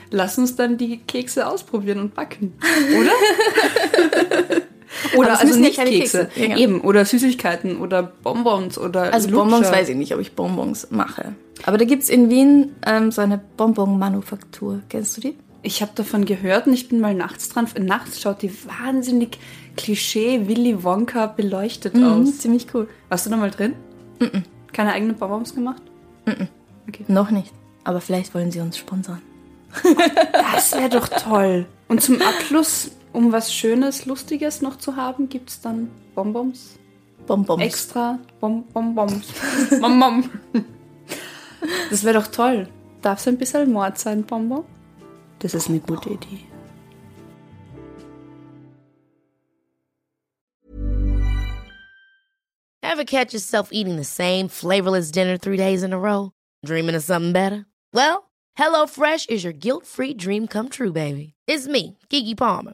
lass 0.09 0.37
uns 0.39 0.55
dann 0.55 0.77
die 0.77 0.97
Kekse 0.97 1.45
ausprobieren 1.45 1.99
und 1.99 2.15
backen, 2.15 2.53
oder? 2.99 3.11
oder 5.17 5.33
es 5.33 5.39
also 5.39 5.53
ja 5.55 5.59
nicht 5.61 5.75
keine 5.77 5.89
Kekse, 5.89 6.25
Kekse. 6.33 6.41
Ja, 6.41 6.49
ja. 6.49 6.57
eben 6.57 6.81
oder 6.81 7.05
Süßigkeiten 7.05 7.77
oder 7.77 8.03
Bonbons 8.03 8.77
oder 8.77 9.13
Also 9.13 9.29
Lutscher. 9.29 9.43
Bonbons 9.43 9.71
weiß 9.71 9.89
ich 9.89 9.95
nicht, 9.95 10.13
ob 10.13 10.19
ich 10.21 10.33
Bonbons 10.33 10.87
mache. 10.91 11.33
Aber 11.65 11.77
da 11.77 11.85
gibt's 11.85 12.09
in 12.09 12.29
Wien 12.29 12.75
ähm, 12.85 13.11
so 13.11 13.21
eine 13.21 13.39
Bonbon-Manufaktur. 13.57 14.81
Kennst 14.89 15.17
du 15.17 15.21
die? 15.21 15.35
Ich 15.63 15.81
habe 15.83 15.91
davon 15.93 16.25
gehört 16.25 16.65
und 16.65 16.73
ich 16.73 16.89
bin 16.89 16.99
mal 16.99 17.13
nachts 17.13 17.49
dran. 17.49 17.67
Nachts 17.79 18.19
schaut 18.19 18.41
die 18.41 18.51
wahnsinnig 18.65 19.37
Klischee 19.77 20.47
Willy 20.47 20.83
Wonka 20.83 21.27
beleuchtet 21.27 21.93
Mhm, 21.93 22.03
aus. 22.03 22.39
ziemlich 22.39 22.67
cool. 22.73 22.87
Warst 23.09 23.25
du 23.27 23.29
da 23.29 23.37
mal 23.37 23.51
drin? 23.51 23.73
Keine 24.73 24.93
eigenen 24.93 25.15
Bonbons 25.17 25.53
gemacht? 25.53 25.81
Noch 27.07 27.29
nicht. 27.31 27.53
Aber 27.83 28.01
vielleicht 28.01 28.33
wollen 28.33 28.51
sie 28.51 28.59
uns 28.59 28.77
sponsern. 28.77 29.21
Das 30.53 30.73
wäre 30.73 30.89
doch 30.89 31.07
toll. 31.07 31.65
Und 31.87 32.01
zum 32.01 32.21
Abschluss, 32.21 32.91
um 33.13 33.31
was 33.31 33.53
Schönes, 33.53 34.05
Lustiges 34.05 34.61
noch 34.61 34.77
zu 34.77 34.95
haben, 34.95 35.29
gibt 35.29 35.49
es 35.49 35.61
dann 35.61 35.89
Bonbons. 36.15 36.79
Bonbons. 37.27 37.61
Extra 37.61 38.19
Bom 38.39 38.65
Bonbons. 38.73 39.27
Bonbon. 39.81 40.29
Das 41.89 42.03
wäre 42.03 42.19
doch 42.19 42.27
toll. 42.27 42.67
Darf 43.01 43.19
es 43.19 43.27
ein 43.27 43.37
bisschen 43.37 43.71
Mord 43.71 43.97
sein, 43.97 44.23
Bonbon? 44.23 44.63
Das 45.39 45.53
ist 45.53 45.69
eine 45.69 45.79
gute 45.79 46.09
Idee. 46.09 46.45
Ever 52.83 53.05
catch 53.05 53.33
yourself 53.33 53.69
eating 53.71 53.95
the 53.95 54.03
same 54.03 54.47
flavorless 54.49 55.11
dinner 55.11 55.37
three 55.37 55.57
days 55.57 55.81
in 55.81 55.93
a 55.93 55.97
row? 55.97 56.33
Dreaming 56.65 56.95
of 56.95 57.03
something 57.03 57.31
better? 57.31 57.65
Well, 57.93 58.29
HelloFresh 58.57 59.29
is 59.29 59.43
your 59.43 59.53
guilt 59.53 59.85
free 59.85 60.13
dream 60.13 60.45
come 60.45 60.67
true, 60.67 60.91
baby. 60.91 61.33
It's 61.47 61.67
me, 61.67 61.97
Kiki 62.09 62.35
Palmer. 62.35 62.73